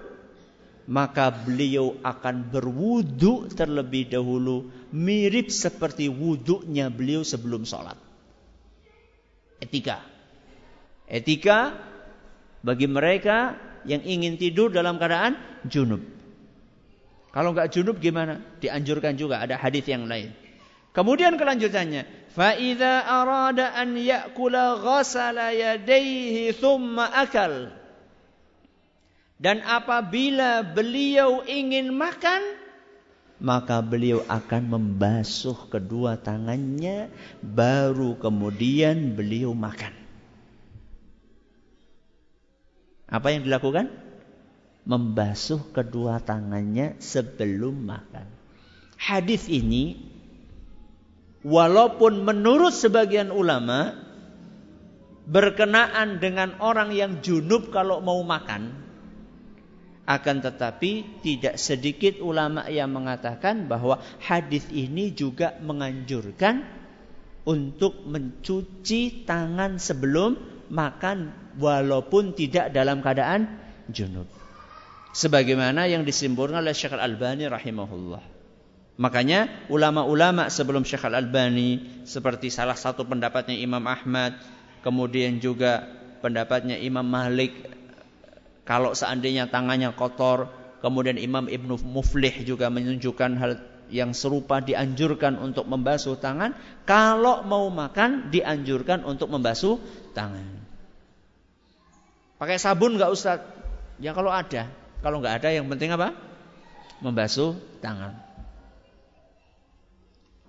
maka 0.85 1.33
beliau 1.33 1.97
akan 2.05 2.53
berwudu 2.53 3.49
terlebih 3.49 4.09
dahulu, 4.09 4.69
mirip 4.93 5.49
seperti 5.49 6.09
wudhunya 6.09 6.93
beliau 6.93 7.25
sebelum 7.25 7.65
sholat. 7.65 7.97
Etika. 9.57 10.05
Etika 11.09 11.73
bagi 12.61 12.85
mereka 12.85 13.57
yang 13.85 14.01
ingin 14.01 14.37
tidur 14.37 14.73
dalam 14.73 14.97
keadaan 14.97 15.37
junub. 15.65 16.01
Kalau 17.33 17.51
enggak 17.51 17.73
junub 17.73 17.97
gimana? 18.01 18.41
Dianjurkan 18.61 19.17
juga 19.17 19.41
ada 19.41 19.57
hadis 19.59 19.85
yang 19.85 20.05
lain. 20.05 20.33
Kemudian 20.95 21.35
kelanjutannya, 21.35 22.31
fa 22.31 22.55
idza 22.55 23.03
arada 23.03 23.75
an 23.75 23.99
ya'kula 23.99 24.79
ghasala 24.79 25.51
yadayhi 25.51 26.55
thumma 26.55 27.11
akal. 27.11 27.75
Dan 29.35 29.59
apabila 29.67 30.63
beliau 30.63 31.43
ingin 31.43 31.91
makan, 31.91 32.39
maka 33.43 33.83
beliau 33.83 34.23
akan 34.31 34.63
membasuh 34.71 35.67
kedua 35.67 36.15
tangannya 36.15 37.11
baru 37.43 38.15
kemudian 38.15 39.11
beliau 39.11 39.51
makan. 39.51 39.91
Apa 43.11 43.27
yang 43.35 43.43
dilakukan? 43.43 43.91
Membasuh 44.87 45.59
kedua 45.75 46.23
tangannya 46.23 46.95
sebelum 47.03 47.75
makan. 47.85 48.27
Hadis 48.95 49.51
ini 49.51 49.99
walaupun 51.43 52.23
menurut 52.23 52.71
sebagian 52.71 53.35
ulama 53.35 53.93
berkenaan 55.27 56.23
dengan 56.23 56.55
orang 56.63 56.95
yang 56.95 57.19
junub 57.19 57.73
kalau 57.73 57.99
mau 57.99 58.21
makan 58.23 58.85
akan 60.05 60.37
tetapi 60.45 61.21
tidak 61.25 61.57
sedikit 61.57 62.21
ulama 62.21 62.69
yang 62.69 62.93
mengatakan 62.93 63.65
bahwa 63.65 63.97
hadis 64.21 64.69
ini 64.69 65.09
juga 65.09 65.57
menganjurkan 65.65 66.61
untuk 67.45 68.05
mencuci 68.05 69.25
tangan 69.25 69.81
sebelum 69.81 70.37
makan 70.69 71.33
walaupun 71.57 72.37
tidak 72.37 72.69
dalam 72.73 73.01
keadaan 73.01 73.49
junub. 73.89 74.29
Sebagaimana 75.15 75.89
yang 75.89 76.05
disimbolkan 76.05 76.61
oleh 76.61 76.75
Syekh 76.75 76.97
Al-Albani 76.97 77.47
rahimahullah. 77.47 78.23
Makanya 78.95 79.67
ulama-ulama 79.73 80.47
sebelum 80.51 80.83
Syekh 80.83 81.07
Al-Albani 81.07 82.03
seperti 82.03 82.53
salah 82.53 82.75
satu 82.75 83.07
pendapatnya 83.07 83.55
Imam 83.55 83.83
Ahmad, 83.87 84.37
kemudian 84.83 85.39
juga 85.39 85.87
pendapatnya 86.19 86.75
Imam 86.79 87.05
Malik 87.05 87.53
kalau 88.65 88.97
seandainya 88.97 89.45
tangannya 89.47 89.93
kotor, 89.93 90.49
kemudian 90.81 91.21
Imam 91.21 91.45
Ibnu 91.45 91.77
Muflih 91.85 92.33
juga 92.41 92.73
menunjukkan 92.73 93.31
hal 93.37 93.51
yang 93.93 94.17
serupa 94.17 94.57
dianjurkan 94.65 95.37
untuk 95.37 95.69
membasuh 95.69 96.17
tangan, 96.17 96.57
kalau 96.89 97.45
mau 97.45 97.69
makan 97.69 98.33
dianjurkan 98.33 99.05
untuk 99.05 99.29
membasuh 99.29 99.77
tangan. 100.17 100.65
Pakai 102.41 102.57
sabun 102.57 102.97
nggak 102.97 103.13
Ustaz? 103.13 103.45
Ya 104.01 104.11
kalau 104.17 104.33
ada. 104.33 104.67
Kalau 105.05 105.21
nggak 105.21 105.45
ada 105.45 105.49
yang 105.53 105.69
penting 105.69 105.93
apa? 105.93 106.17
Membasuh 106.99 107.53
tangan. 107.79 108.17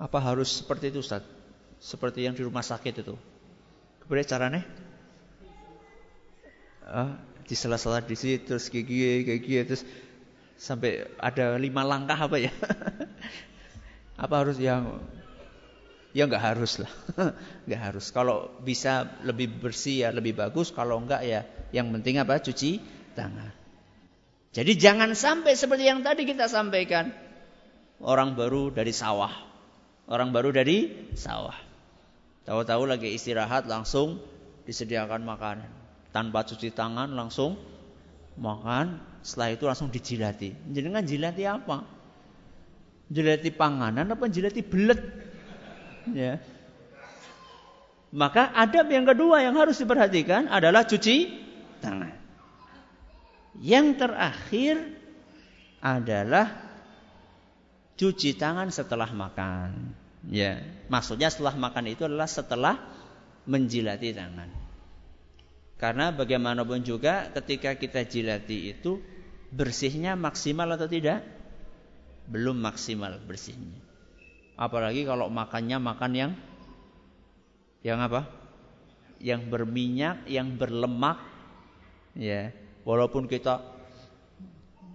Apa 0.00 0.18
harus 0.24 0.64
seperti 0.64 0.88
itu 0.88 1.04
Ustaz? 1.04 1.20
Seperti 1.76 2.24
yang 2.24 2.32
di 2.32 2.40
rumah 2.40 2.64
sakit 2.64 3.04
itu. 3.04 3.14
Kemudian 4.00 4.26
caranya? 4.26 4.62
Ah, 6.86 7.20
di 7.46 7.54
sela-sela 7.54 8.02
di 8.02 8.18
sini 8.18 8.42
terus 8.42 8.66
gigi 8.68 9.22
gigi 9.22 9.62
terus 9.62 9.86
sampai 10.58 11.06
ada 11.22 11.54
lima 11.56 11.86
langkah 11.86 12.18
apa 12.18 12.36
ya? 12.42 12.52
apa 14.24 14.34
harus 14.34 14.58
yang 14.58 14.98
Ya 16.16 16.24
nggak 16.24 16.40
harus 16.40 16.80
lah, 16.80 16.88
nggak 17.68 17.82
harus. 17.92 18.08
Kalau 18.08 18.48
bisa 18.64 19.04
lebih 19.20 19.52
bersih 19.60 20.08
ya 20.08 20.08
lebih 20.08 20.32
bagus. 20.32 20.72
Kalau 20.72 20.96
enggak 20.96 21.20
ya 21.20 21.44
yang 21.76 21.92
penting 21.92 22.16
apa? 22.16 22.40
Cuci 22.40 22.80
tangan. 23.12 23.52
Jadi 24.56 24.72
jangan 24.80 25.12
sampai 25.12 25.52
seperti 25.52 25.84
yang 25.84 26.00
tadi 26.00 26.24
kita 26.24 26.48
sampaikan. 26.48 27.12
Orang 28.00 28.32
baru 28.32 28.72
dari 28.72 28.96
sawah. 28.96 29.28
Orang 30.08 30.32
baru 30.32 30.56
dari 30.56 31.12
sawah. 31.12 31.52
Tahu-tahu 32.48 32.88
lagi 32.88 33.12
istirahat 33.12 33.68
langsung 33.68 34.16
disediakan 34.64 35.20
makanan. 35.20 35.68
Tanpa 36.16 36.48
cuci 36.48 36.72
tangan 36.72 37.12
langsung 37.12 37.60
makan. 38.40 39.04
Setelah 39.20 39.52
itu 39.52 39.64
langsung 39.68 39.92
dijilati. 39.92 40.56
Kan 40.72 41.04
jilati 41.04 41.44
apa? 41.44 41.84
Jilati 43.12 43.52
panganan 43.52 44.08
apa 44.08 44.24
jilati 44.24 44.64
belet? 44.64 44.96
Ya. 46.16 46.40
Maka 48.16 48.48
adab 48.56 48.88
yang 48.88 49.04
kedua 49.04 49.44
yang 49.44 49.60
harus 49.60 49.76
diperhatikan 49.76 50.48
adalah 50.48 50.88
cuci 50.88 51.36
tangan. 51.84 52.16
Yang 53.60 53.86
terakhir 54.00 54.76
adalah 55.84 56.48
cuci 58.00 58.40
tangan 58.40 58.72
setelah 58.72 59.12
makan. 59.12 59.92
Ya, 60.32 60.64
maksudnya 60.88 61.28
setelah 61.28 61.60
makan 61.60 61.92
itu 61.92 62.08
adalah 62.08 62.24
setelah 62.24 62.80
menjilati 63.44 64.16
tangan. 64.16 64.65
Karena 65.76 66.08
bagaimanapun 66.08 66.80
juga 66.80 67.28
ketika 67.36 67.76
kita 67.76 68.08
jilati 68.08 68.72
itu 68.72 68.96
bersihnya 69.52 70.16
maksimal 70.16 70.72
atau 70.72 70.88
tidak? 70.88 71.20
Belum 72.26 72.56
maksimal 72.56 73.20
bersihnya. 73.20 73.76
Apalagi 74.56 75.04
kalau 75.04 75.28
makannya 75.28 75.76
makan 75.76 76.12
yang 76.16 76.32
yang 77.84 78.00
apa? 78.00 78.24
Yang 79.20 79.52
berminyak, 79.52 80.24
yang 80.26 80.56
berlemak. 80.56 81.20
Ya, 82.16 82.56
walaupun 82.88 83.28
kita 83.28 83.60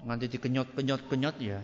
nanti 0.02 0.26
dikenyot-kenyot-kenyot 0.34 1.38
ya, 1.38 1.62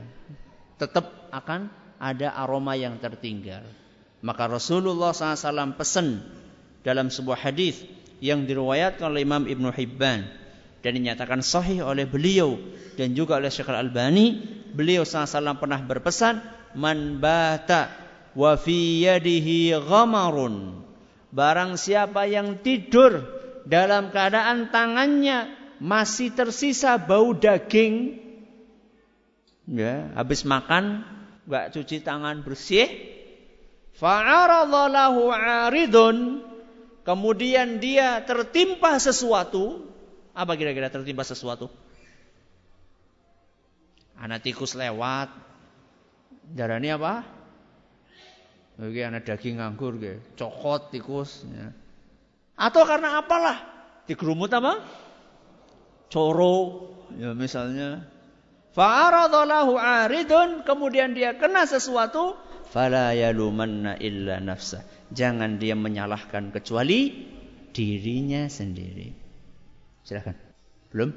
tetap 0.78 1.34
akan 1.34 1.74
ada 1.98 2.38
aroma 2.38 2.78
yang 2.78 3.02
tertinggal. 3.02 3.66
Maka 4.22 4.46
Rasulullah 4.46 5.10
SAW 5.10 5.74
pesan 5.74 6.22
dalam 6.86 7.10
sebuah 7.10 7.50
hadis 7.50 7.82
yang 8.24 8.50
diriwayatkan 8.50 9.14
oleh 9.14 9.24
Imam 9.26 9.46
Ibn 9.46 9.66
Hibban 9.74 10.26
dan 10.82 10.92
dinyatakan 10.94 11.42
sahih 11.42 11.86
oleh 11.86 12.08
beliau 12.08 12.58
dan 12.98 13.14
juga 13.14 13.38
oleh 13.38 13.54
Syekh 13.54 13.70
Al-Albani, 13.70 14.42
beliau 14.74 15.06
SAW 15.06 15.58
pernah 15.62 15.82
berpesan, 15.84 16.42
man 16.74 17.22
bata 17.22 17.94
wa 18.34 18.58
fi 18.58 19.06
yadihi 19.06 19.78
ghamarun. 19.78 20.86
Barang 21.30 21.76
siapa 21.76 22.26
yang 22.26 22.64
tidur 22.64 23.22
dalam 23.68 24.10
keadaan 24.10 24.72
tangannya 24.72 25.52
masih 25.78 26.34
tersisa 26.34 26.98
bau 26.98 27.36
daging, 27.36 28.18
ya, 29.70 30.10
habis 30.16 30.48
makan 30.48 31.04
nggak 31.46 31.76
cuci 31.76 32.02
tangan 32.02 32.42
bersih, 32.42 32.88
fa'aradallahu 34.00 35.30
aridun, 35.36 36.47
kemudian 37.08 37.80
dia 37.80 38.20
tertimpa 38.28 39.00
sesuatu, 39.00 39.88
apa 40.36 40.60
kira-kira 40.60 40.92
tertimpa 40.92 41.24
sesuatu? 41.24 41.72
Anak 44.20 44.44
tikus 44.44 44.76
lewat, 44.76 45.32
darahnya 46.52 47.00
apa? 47.00 47.24
Oke, 48.78 49.02
anak 49.08 49.24
daging 49.24 49.64
nganggur, 49.64 49.96
cokot 50.36 50.92
tikus. 50.92 51.48
Ya. 51.48 51.72
Atau 52.60 52.84
karena 52.84 53.24
apalah? 53.24 53.64
Digerumut 54.06 54.52
apa? 54.52 54.84
Coro, 56.12 56.92
ya 57.16 57.32
misalnya. 57.32 58.04
Aridun, 58.78 60.62
kemudian 60.62 61.18
dia 61.18 61.34
kena 61.34 61.66
sesuatu, 61.66 62.38
fala 62.72 63.16
yalumanna 63.16 63.96
illa 63.98 64.44
nafsa. 64.44 64.84
Jangan 65.12 65.58
dia 65.58 65.74
menyalahkan 65.74 66.52
kecuali 66.52 67.28
dirinya 67.72 68.50
sendiri. 68.52 69.14
Silakan. 70.04 70.36
Belum? 70.92 71.12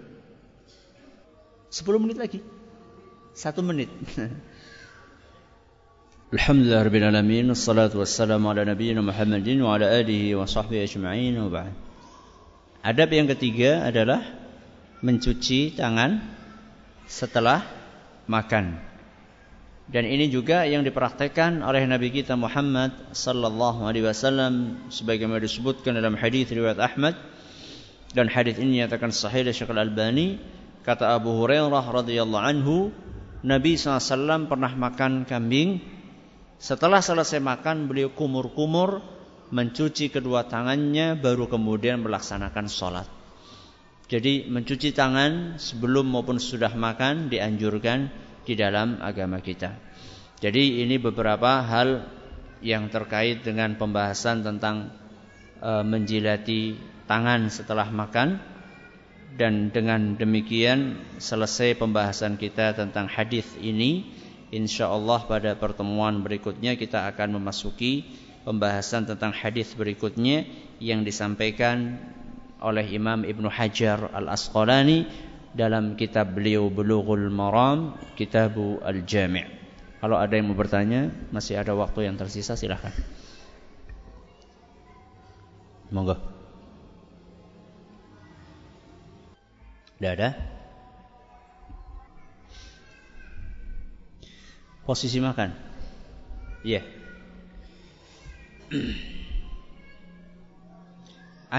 10 1.71 2.03
menit 2.03 2.19
lagi. 2.19 2.41
Satu 3.35 3.63
menit. 3.63 3.91
Alhamdulillah 6.31 6.87
Rabbil 6.87 7.07
Alamin 7.11 7.51
Assalatu 7.51 7.99
wassalamu 7.99 8.55
ala 8.55 8.63
nabiyyina 8.63 9.03
Muhammadin 9.03 9.67
Wa 9.67 9.75
ala 9.75 9.91
alihi 9.91 10.39
wa 10.39 10.47
sahbihi 10.47 10.87
ajma'in 10.87 11.35
wa 11.43 11.67
Adab 12.87 13.11
yang 13.11 13.27
ketiga 13.35 13.83
adalah 13.83 14.23
Mencuci 15.03 15.75
tangan 15.75 16.23
Setelah 17.11 17.67
makan 18.31 18.90
Dan 19.91 20.07
ini 20.07 20.31
juga 20.31 20.63
yang 20.71 20.87
dipraktekkan 20.87 21.67
oleh 21.67 21.83
Nabi 21.83 22.15
kita 22.15 22.39
Muhammad 22.39 22.95
Sallallahu 23.11 23.83
alaihi 23.83 24.07
wasallam 24.07 24.87
Sebagaimana 24.87 25.43
disebutkan 25.43 25.99
dalam 25.99 26.15
hadis 26.15 26.47
riwayat 26.47 26.79
Ahmad. 26.79 27.19
Dan 28.15 28.31
hadis 28.31 28.59
ini 28.63 28.83
nyatakan 28.83 29.11
sahih 29.11 29.43
dari 29.43 29.55
Syekh 29.55 29.71
Al-Albani 29.75 30.39
Kata 30.81 31.13
Abu 31.13 31.37
Hurairah 31.37 31.85
radhiyallahu 31.85 32.41
anhu 32.41 32.77
Nabi 33.45 33.77
SAW 33.77 34.49
pernah 34.49 34.73
makan 34.73 35.29
kambing. 35.29 35.85
Setelah 36.61 37.05
selesai 37.05 37.41
makan 37.41 37.89
beliau 37.89 38.13
kumur-kumur 38.13 39.05
mencuci 39.53 40.09
kedua 40.09 40.49
tangannya 40.49 41.17
baru 41.21 41.49
kemudian 41.49 42.01
melaksanakan 42.01 42.67
sholat. 42.69 43.09
Jadi 44.11 44.49
mencuci 44.49 44.93
tangan 44.93 45.61
sebelum 45.61 46.09
maupun 46.09 46.41
sudah 46.41 46.73
makan 46.75 47.31
dianjurkan 47.31 48.30
di 48.51 48.59
dalam 48.59 48.99
agama 48.99 49.39
kita. 49.39 49.79
Jadi 50.43 50.83
ini 50.83 50.99
beberapa 50.99 51.63
hal 51.63 52.03
yang 52.59 52.91
terkait 52.91 53.47
dengan 53.47 53.79
pembahasan 53.79 54.43
tentang 54.43 54.91
e, 55.63 55.71
menjilati 55.87 56.75
tangan 57.07 57.47
setelah 57.47 57.87
makan 57.95 58.43
dan 59.39 59.71
dengan 59.71 60.19
demikian 60.19 60.99
selesai 61.23 61.79
pembahasan 61.79 62.35
kita 62.35 62.75
tentang 62.75 63.07
hadis 63.07 63.47
ini 63.63 64.19
Insyaallah 64.51 65.31
pada 65.31 65.55
pertemuan 65.55 66.27
berikutnya 66.27 66.75
kita 66.75 67.07
akan 67.15 67.39
memasuki 67.39 68.03
pembahasan 68.43 69.07
tentang 69.07 69.31
hadis 69.31 69.79
berikutnya 69.79 70.43
yang 70.83 71.07
disampaikan 71.07 72.03
oleh 72.59 72.83
Imam 72.91 73.23
Ibnu 73.23 73.47
Hajar 73.47 74.11
Al-Asqalani 74.11 75.30
dalam 75.55 75.99
kitab 75.99 76.35
beliau 76.35 76.71
Bulughul 76.71 77.31
Maram, 77.31 77.99
Kitabu 78.15 78.79
Al-Jami'. 78.83 79.59
Kalau 80.01 80.17
ada 80.17 80.33
yang 80.33 80.49
mau 80.49 80.57
bertanya, 80.57 81.13
masih 81.29 81.61
ada 81.61 81.77
waktu 81.77 82.09
yang 82.09 82.17
tersisa 82.17 82.57
silahkan. 82.57 82.95
Monggo. 85.91 86.17
Tidak 90.01 90.33
posisi 94.91 95.23
makan. 95.23 95.55
Iya. 96.67 96.83
Yeah. 96.83 96.85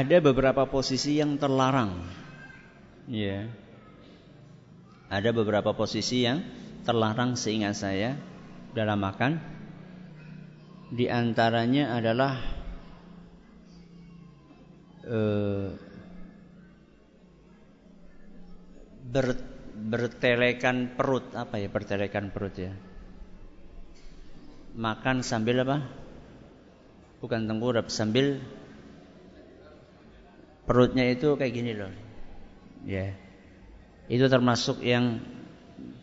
Ada 0.03 0.19
beberapa 0.19 0.67
posisi 0.67 1.15
yang 1.21 1.39
terlarang. 1.39 1.95
Iya. 3.07 3.47
Yeah. 3.47 3.60
Ada 5.11 5.35
beberapa 5.35 5.75
posisi 5.75 6.23
yang 6.23 6.39
terlarang 6.87 7.35
seingat 7.35 7.75
saya 7.75 8.15
dalam 8.71 9.03
makan. 9.03 9.43
Di 10.91 11.11
antaranya 11.11 11.95
adalah 11.99 12.39
uh, 15.07 15.71
ber, 19.11 19.27
bertelekan 19.71 20.95
perut 20.95 21.31
apa 21.35 21.59
ya 21.59 21.67
bertelekan 21.71 22.31
perut 22.31 22.55
ya 22.59 22.71
makan 24.75 25.23
sambil 25.23 25.63
apa? 25.67 25.83
Bukan 27.21 27.45
tengkurap, 27.45 27.91
sambil 27.93 28.41
perutnya 30.65 31.05
itu 31.11 31.37
kayak 31.37 31.53
gini 31.53 31.71
loh. 31.77 31.91
Ya. 32.87 33.13
Itu 34.11 34.27
termasuk 34.27 34.83
yang 34.83 35.23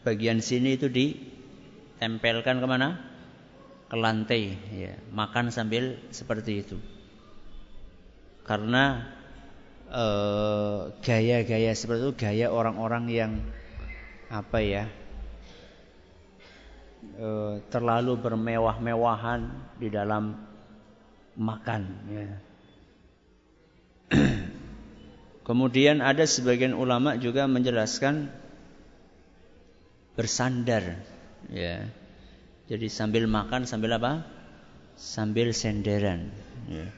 bagian 0.00 0.40
sini 0.40 0.80
itu 0.80 0.88
ditempelkan 0.88 2.56
ke 2.56 2.66
mana? 2.66 2.96
Ke 3.92 3.96
lantai. 4.00 4.56
Ya. 4.72 4.96
Makan 5.12 5.52
sambil 5.52 6.00
seperti 6.08 6.64
itu. 6.64 6.80
Karena 8.48 9.04
eh, 9.92 10.80
gaya-gaya 11.04 11.68
eh, 11.68 11.76
seperti 11.76 12.08
itu 12.08 12.14
gaya 12.16 12.48
orang-orang 12.48 13.04
yang 13.12 13.32
apa 14.28 14.60
ya 14.60 14.84
e, 17.16 17.28
terlalu 17.72 18.20
bermewah-mewahan 18.20 19.40
di 19.80 19.88
dalam 19.88 20.36
makan. 21.38 21.82
Ya. 22.12 22.28
Kemudian 25.48 26.04
ada 26.04 26.28
sebagian 26.28 26.76
ulama 26.76 27.16
juga 27.16 27.48
menjelaskan 27.48 28.28
bersandar, 30.12 31.00
ya. 31.48 31.88
Jadi 32.68 32.92
sambil 32.92 33.24
makan 33.24 33.64
sambil 33.64 33.96
apa? 33.96 34.28
Sambil 35.00 35.56
senderan. 35.56 36.28
Ya. 36.68 36.92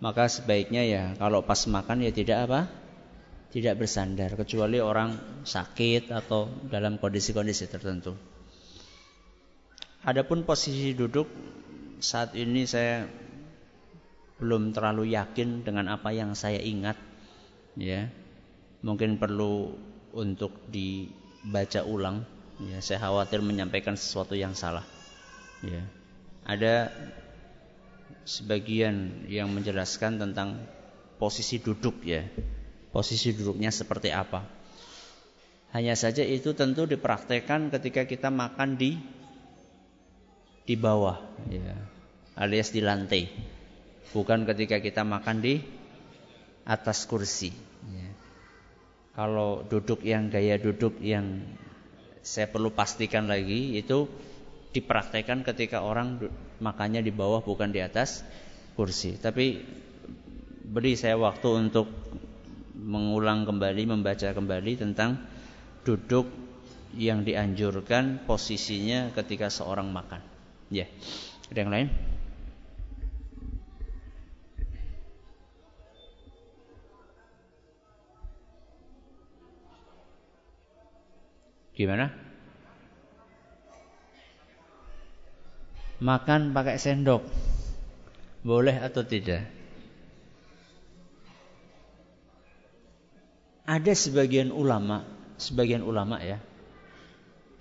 Maka 0.00 0.24
sebaiknya 0.32 0.88
ya 0.88 1.02
kalau 1.20 1.44
pas 1.44 1.60
makan 1.68 2.00
ya 2.08 2.16
tidak 2.16 2.48
apa? 2.48 2.60
Tidak 3.52 3.76
bersandar 3.76 4.32
kecuali 4.40 4.80
orang 4.80 5.44
sakit 5.44 6.16
atau 6.16 6.48
dalam 6.72 6.96
kondisi-kondisi 6.96 7.68
tertentu. 7.68 8.16
Adapun 10.00 10.48
posisi 10.48 10.96
duduk 10.96 11.28
saat 12.00 12.32
ini 12.32 12.64
saya 12.64 13.04
belum 14.40 14.72
terlalu 14.72 15.12
yakin 15.12 15.60
dengan 15.60 15.92
apa 15.92 16.08
yang 16.08 16.32
saya 16.32 16.58
ingat 16.58 17.13
ya. 17.78 18.10
Mungkin 18.84 19.16
perlu 19.16 19.74
untuk 20.12 20.68
dibaca 20.68 21.82
ulang 21.86 22.26
ya. 22.60 22.78
Saya 22.84 23.08
khawatir 23.08 23.40
menyampaikan 23.40 23.96
sesuatu 23.96 24.36
yang 24.36 24.52
salah. 24.52 24.84
Ya. 25.64 25.82
Ada 26.44 26.92
sebagian 28.24 29.28
yang 29.28 29.52
menjelaskan 29.52 30.20
tentang 30.20 30.62
posisi 31.16 31.60
duduk 31.60 32.04
ya. 32.04 32.26
Posisi 32.92 33.34
duduknya 33.34 33.74
seperti 33.74 34.14
apa? 34.14 34.46
Hanya 35.74 35.98
saja 35.98 36.22
itu 36.22 36.54
tentu 36.54 36.86
dipraktekkan 36.86 37.74
ketika 37.74 38.06
kita 38.06 38.30
makan 38.30 38.78
di 38.78 38.94
di 40.64 40.74
bawah 40.80 41.20
ya, 41.52 41.76
alias 42.40 42.72
di 42.72 42.80
lantai 42.80 43.28
bukan 44.16 44.48
ketika 44.48 44.80
kita 44.80 45.04
makan 45.04 45.44
di 45.44 45.60
atas 46.64 47.04
kursi 47.04 47.52
ya. 47.88 48.08
kalau 49.16 49.64
duduk 49.68 50.00
yang 50.02 50.32
gaya 50.32 50.56
duduk 50.56 50.96
yang 51.00 51.44
saya 52.24 52.48
perlu 52.48 52.72
pastikan 52.72 53.28
lagi 53.28 53.76
itu 53.76 54.08
dipraktekkan 54.72 55.44
ketika 55.44 55.84
orang 55.84 56.18
makannya 56.58 57.04
di 57.04 57.12
bawah 57.14 57.44
bukan 57.44 57.70
di 57.70 57.84
atas 57.84 58.24
kursi 58.74 59.20
tapi 59.20 59.62
beri 60.64 60.96
saya 60.96 61.20
waktu 61.20 61.68
untuk 61.68 61.86
mengulang 62.74 63.46
kembali 63.46 63.86
membaca 63.86 64.32
kembali 64.34 64.72
tentang 64.80 65.20
duduk 65.84 66.26
yang 66.96 67.22
dianjurkan 67.22 68.24
posisinya 68.24 69.12
ketika 69.14 69.52
seorang 69.52 69.92
makan 69.92 70.34
Ya. 70.72 70.88
Ada 71.52 71.58
yang 71.62 71.72
lain? 71.72 71.88
Gimana? 81.74 82.14
Makan 85.98 86.54
pakai 86.54 86.78
sendok. 86.78 87.22
Boleh 88.46 88.78
atau 88.78 89.02
tidak? 89.02 89.48
Ada 93.64 93.96
sebagian 93.96 94.52
ulama, 94.52 95.08
sebagian 95.40 95.80
ulama 95.80 96.20
ya, 96.20 96.36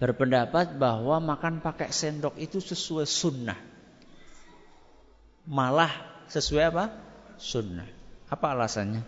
berpendapat 0.04 0.76
bahwa 0.76 1.24
makan 1.24 1.64
pakai 1.64 1.96
sendok 1.96 2.36
itu 2.36 2.60
sesuai 2.60 3.08
sunnah. 3.08 3.56
Malah 5.48 5.92
sesuai 6.28 6.64
apa? 6.76 6.92
Sunnah. 7.40 7.88
Apa 8.28 8.52
alasannya? 8.52 9.08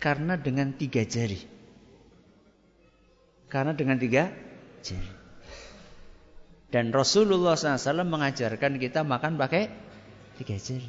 Karena 0.00 0.40
dengan 0.40 0.72
tiga 0.72 1.04
jari. 1.04 1.59
Karena 3.50 3.74
dengan 3.74 3.98
tiga 3.98 4.30
jari. 4.80 5.10
Dan 6.70 6.94
Rasulullah 6.94 7.58
SAW 7.58 8.06
mengajarkan 8.06 8.78
kita 8.78 9.02
makan 9.02 9.34
pakai 9.34 9.66
tiga 10.38 10.54
jari. 10.54 10.86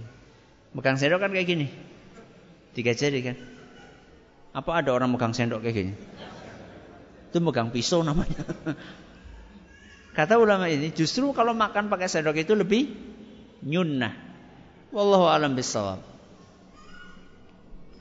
Megang 0.77 0.95
sendok 0.95 1.25
kan 1.25 1.33
kayak 1.33 1.47
gini. 1.49 1.67
Tiga 2.77 2.93
jari 2.93 3.19
kan. 3.25 3.37
Apa 4.53 4.85
ada 4.85 4.93
orang 4.93 5.09
megang 5.09 5.33
sendok 5.33 5.65
kayak 5.65 5.75
gini? 5.75 5.93
Itu 7.33 7.41
megang 7.41 7.73
pisau 7.73 8.05
namanya. 8.05 8.45
Kata 10.17 10.37
ulama 10.37 10.69
ini 10.69 10.93
justru 10.93 11.33
kalau 11.33 11.57
makan 11.57 11.89
pakai 11.89 12.05
sendok 12.05 12.37
itu 12.37 12.53
lebih 12.53 12.93
nyunnah. 13.65 14.13
Wallahu 14.93 15.25
alam 15.33 15.57
bisawab. 15.57 16.03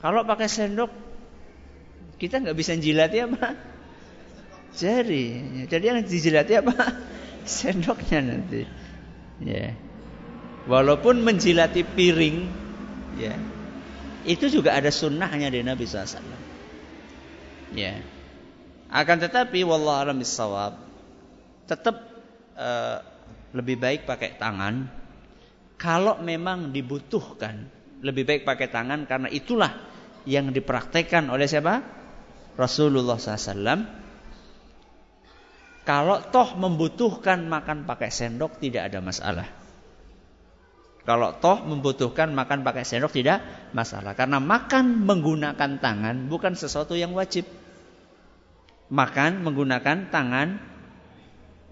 Kalau 0.05 0.21
pakai 0.21 0.45
sendok 0.45 0.91
kita 2.21 2.45
nggak 2.45 2.53
bisa 2.53 2.77
jilati 2.77 3.25
apa? 3.25 3.57
Jari. 4.71 5.25
Jadi 5.67 5.83
yang 5.83 5.99
dijilati 6.03 6.53
apa? 6.59 6.75
Sendoknya 7.47 8.19
nanti. 8.23 8.63
Ya. 9.43 9.75
Walaupun 10.69 11.25
menjilati 11.25 11.81
piring, 11.83 12.37
ya. 13.17 13.35
Itu 14.21 14.47
juga 14.53 14.77
ada 14.77 14.93
sunnahnya 14.93 15.49
di 15.49 15.65
Nabi 15.65 15.83
SAW. 15.89 16.21
Ya. 17.73 17.99
Akan 18.91 19.17
tetapi 19.23 19.63
wallah 19.63 20.03
alam 20.03 20.19
bisawab 20.19 20.75
tetap 21.63 21.95
uh, 22.59 22.99
lebih 23.55 23.79
baik 23.79 24.03
pakai 24.03 24.35
tangan 24.35 24.91
kalau 25.79 26.19
memang 26.19 26.75
dibutuhkan. 26.75 27.71
Lebih 28.01 28.25
baik 28.25 28.41
pakai 28.43 28.67
tangan 28.67 29.05
karena 29.05 29.29
itulah 29.29 29.71
yang 30.25 30.49
dipraktekkan 30.49 31.29
oleh 31.29 31.45
siapa? 31.45 31.85
Rasulullah 32.57 33.15
SAW. 33.15 34.00
Kalau 35.91 36.23
toh 36.23 36.55
membutuhkan 36.55 37.51
makan 37.51 37.83
pakai 37.83 38.07
sendok 38.07 38.63
tidak 38.63 38.87
ada 38.87 39.03
masalah. 39.03 39.43
Kalau 41.03 41.35
toh 41.35 41.67
membutuhkan 41.67 42.31
makan 42.31 42.63
pakai 42.63 42.87
sendok 42.87 43.11
tidak 43.11 43.43
masalah. 43.75 44.15
Karena 44.15 44.39
makan 44.39 45.03
menggunakan 45.03 45.83
tangan 45.83 46.31
bukan 46.31 46.55
sesuatu 46.55 46.95
yang 46.95 47.11
wajib. 47.11 47.43
Makan 48.87 49.43
menggunakan 49.43 50.07
tangan 50.07 50.63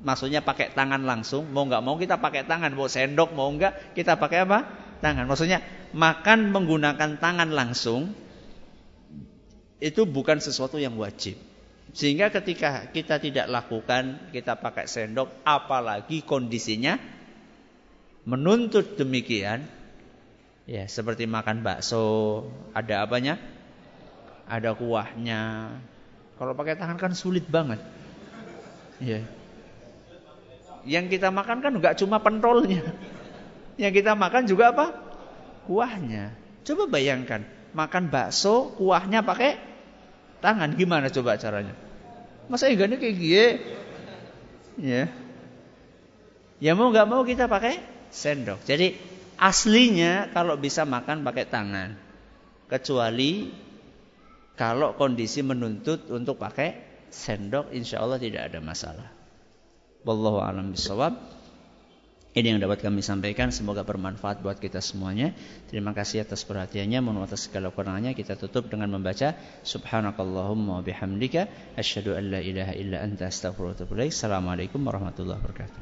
maksudnya 0.03 0.43
pakai 0.43 0.76
tangan 0.76 0.99
langsung. 1.07 1.47
Mau 1.55 1.63
nggak 1.63 1.80
mau 1.80 1.95
kita 1.95 2.20
pakai 2.20 2.43
tangan. 2.43 2.76
Mau 2.76 2.91
sendok 2.91 3.32
mau 3.32 3.47
nggak 3.47 3.95
kita 3.95 4.20
pakai 4.20 4.43
apa? 4.43 4.67
Tangan. 4.99 5.32
Maksudnya 5.32 5.63
makan 5.95 6.51
menggunakan 6.51 7.24
tangan 7.24 7.55
langsung 7.55 8.11
itu 9.80 10.03
bukan 10.03 10.43
sesuatu 10.43 10.76
yang 10.76 10.99
wajib 10.99 11.39
sehingga 11.91 12.29
ketika 12.29 12.89
kita 12.93 13.17
tidak 13.17 13.49
lakukan 13.49 14.29
kita 14.29 14.57
pakai 14.57 14.85
sendok 14.85 15.41
apalagi 15.41 16.21
kondisinya 16.21 16.97
menuntut 18.29 18.93
demikian 18.97 19.65
ya 20.69 20.85
seperti 20.85 21.25
makan 21.25 21.65
bakso 21.65 22.45
ada 22.77 23.01
apanya 23.01 23.41
ada 24.45 24.77
kuahnya 24.77 25.73
kalau 26.39 26.55
pakai 26.55 26.79
tangan 26.79 26.95
kan 26.95 27.11
sulit 27.11 27.43
banget. 27.51 27.83
Ya. 29.03 29.27
Yang 30.87 31.19
kita 31.19 31.35
makan 31.35 31.59
kan 31.59 31.75
nggak 31.75 31.99
cuma 31.99 32.23
pentolnya. 32.23 32.95
Yang 33.75 33.99
kita 33.99 34.15
makan 34.15 34.47
juga 34.47 34.71
apa? 34.71 34.95
Kuahnya. 35.67 36.31
Coba 36.63 36.87
bayangkan, 36.87 37.43
makan 37.75 38.07
bakso, 38.07 38.71
kuahnya 38.79 39.19
pakai 39.27 39.59
tangan. 40.39 40.75
Gimana 40.75 41.07
coba 41.13 41.39
caranya? 41.39 41.75
Masa 42.49 42.71
enggaknya 42.71 42.97
kayak 42.97 43.15
gini? 43.15 43.47
Ya. 44.81 45.03
Ya 46.59 46.71
mau 46.75 46.91
nggak 46.91 47.07
mau 47.07 47.21
kita 47.23 47.47
pakai 47.47 47.79
sendok. 48.11 48.65
Jadi 48.67 48.97
aslinya 49.39 50.33
kalau 50.35 50.59
bisa 50.59 50.83
makan 50.83 51.23
pakai 51.23 51.45
tangan. 51.47 51.95
Kecuali 52.69 53.49
kalau 54.59 54.93
kondisi 54.99 55.39
menuntut 55.39 56.11
untuk 56.11 56.35
pakai 56.35 56.75
sendok, 57.09 57.71
insya 57.71 58.03
Allah 58.03 58.19
tidak 58.19 58.51
ada 58.51 58.59
masalah. 58.59 59.07
Wallahu 60.03 60.43
a'lam 60.43 60.75
bishawab. 60.75 61.15
Ini 62.30 62.53
yang 62.53 62.61
dapat 62.61 62.86
kami 62.86 63.01
sampaikan. 63.01 63.49
Semoga 63.49 63.82
bermanfaat 63.82 64.45
buat 64.45 64.61
kita 64.61 64.86
semuanya. 64.86 65.34
Terima 65.65 65.97
kasih 65.97 66.21
atas 66.21 66.45
perhatiannya. 66.45 67.01
Mohon 67.01 67.25
atas 67.25 67.49
segala 67.49 67.73
kurangannya. 67.73 68.13
Kita 68.13 68.38
tutup 68.38 68.69
dengan 68.69 68.93
membaca 68.93 69.34
Subhanakallahumma 69.65 70.86
bihamdika. 70.86 71.49
Asyhadu 71.73 72.13
an 72.13 72.30
la 72.30 72.39
ilaha 72.45 72.77
illa 72.77 73.01
anta 73.01 73.34
astaghfiruka 73.34 73.89
Assalamualaikum 73.89 74.77
warahmatullahi 74.77 75.41
wabarakatuh. 75.41 75.82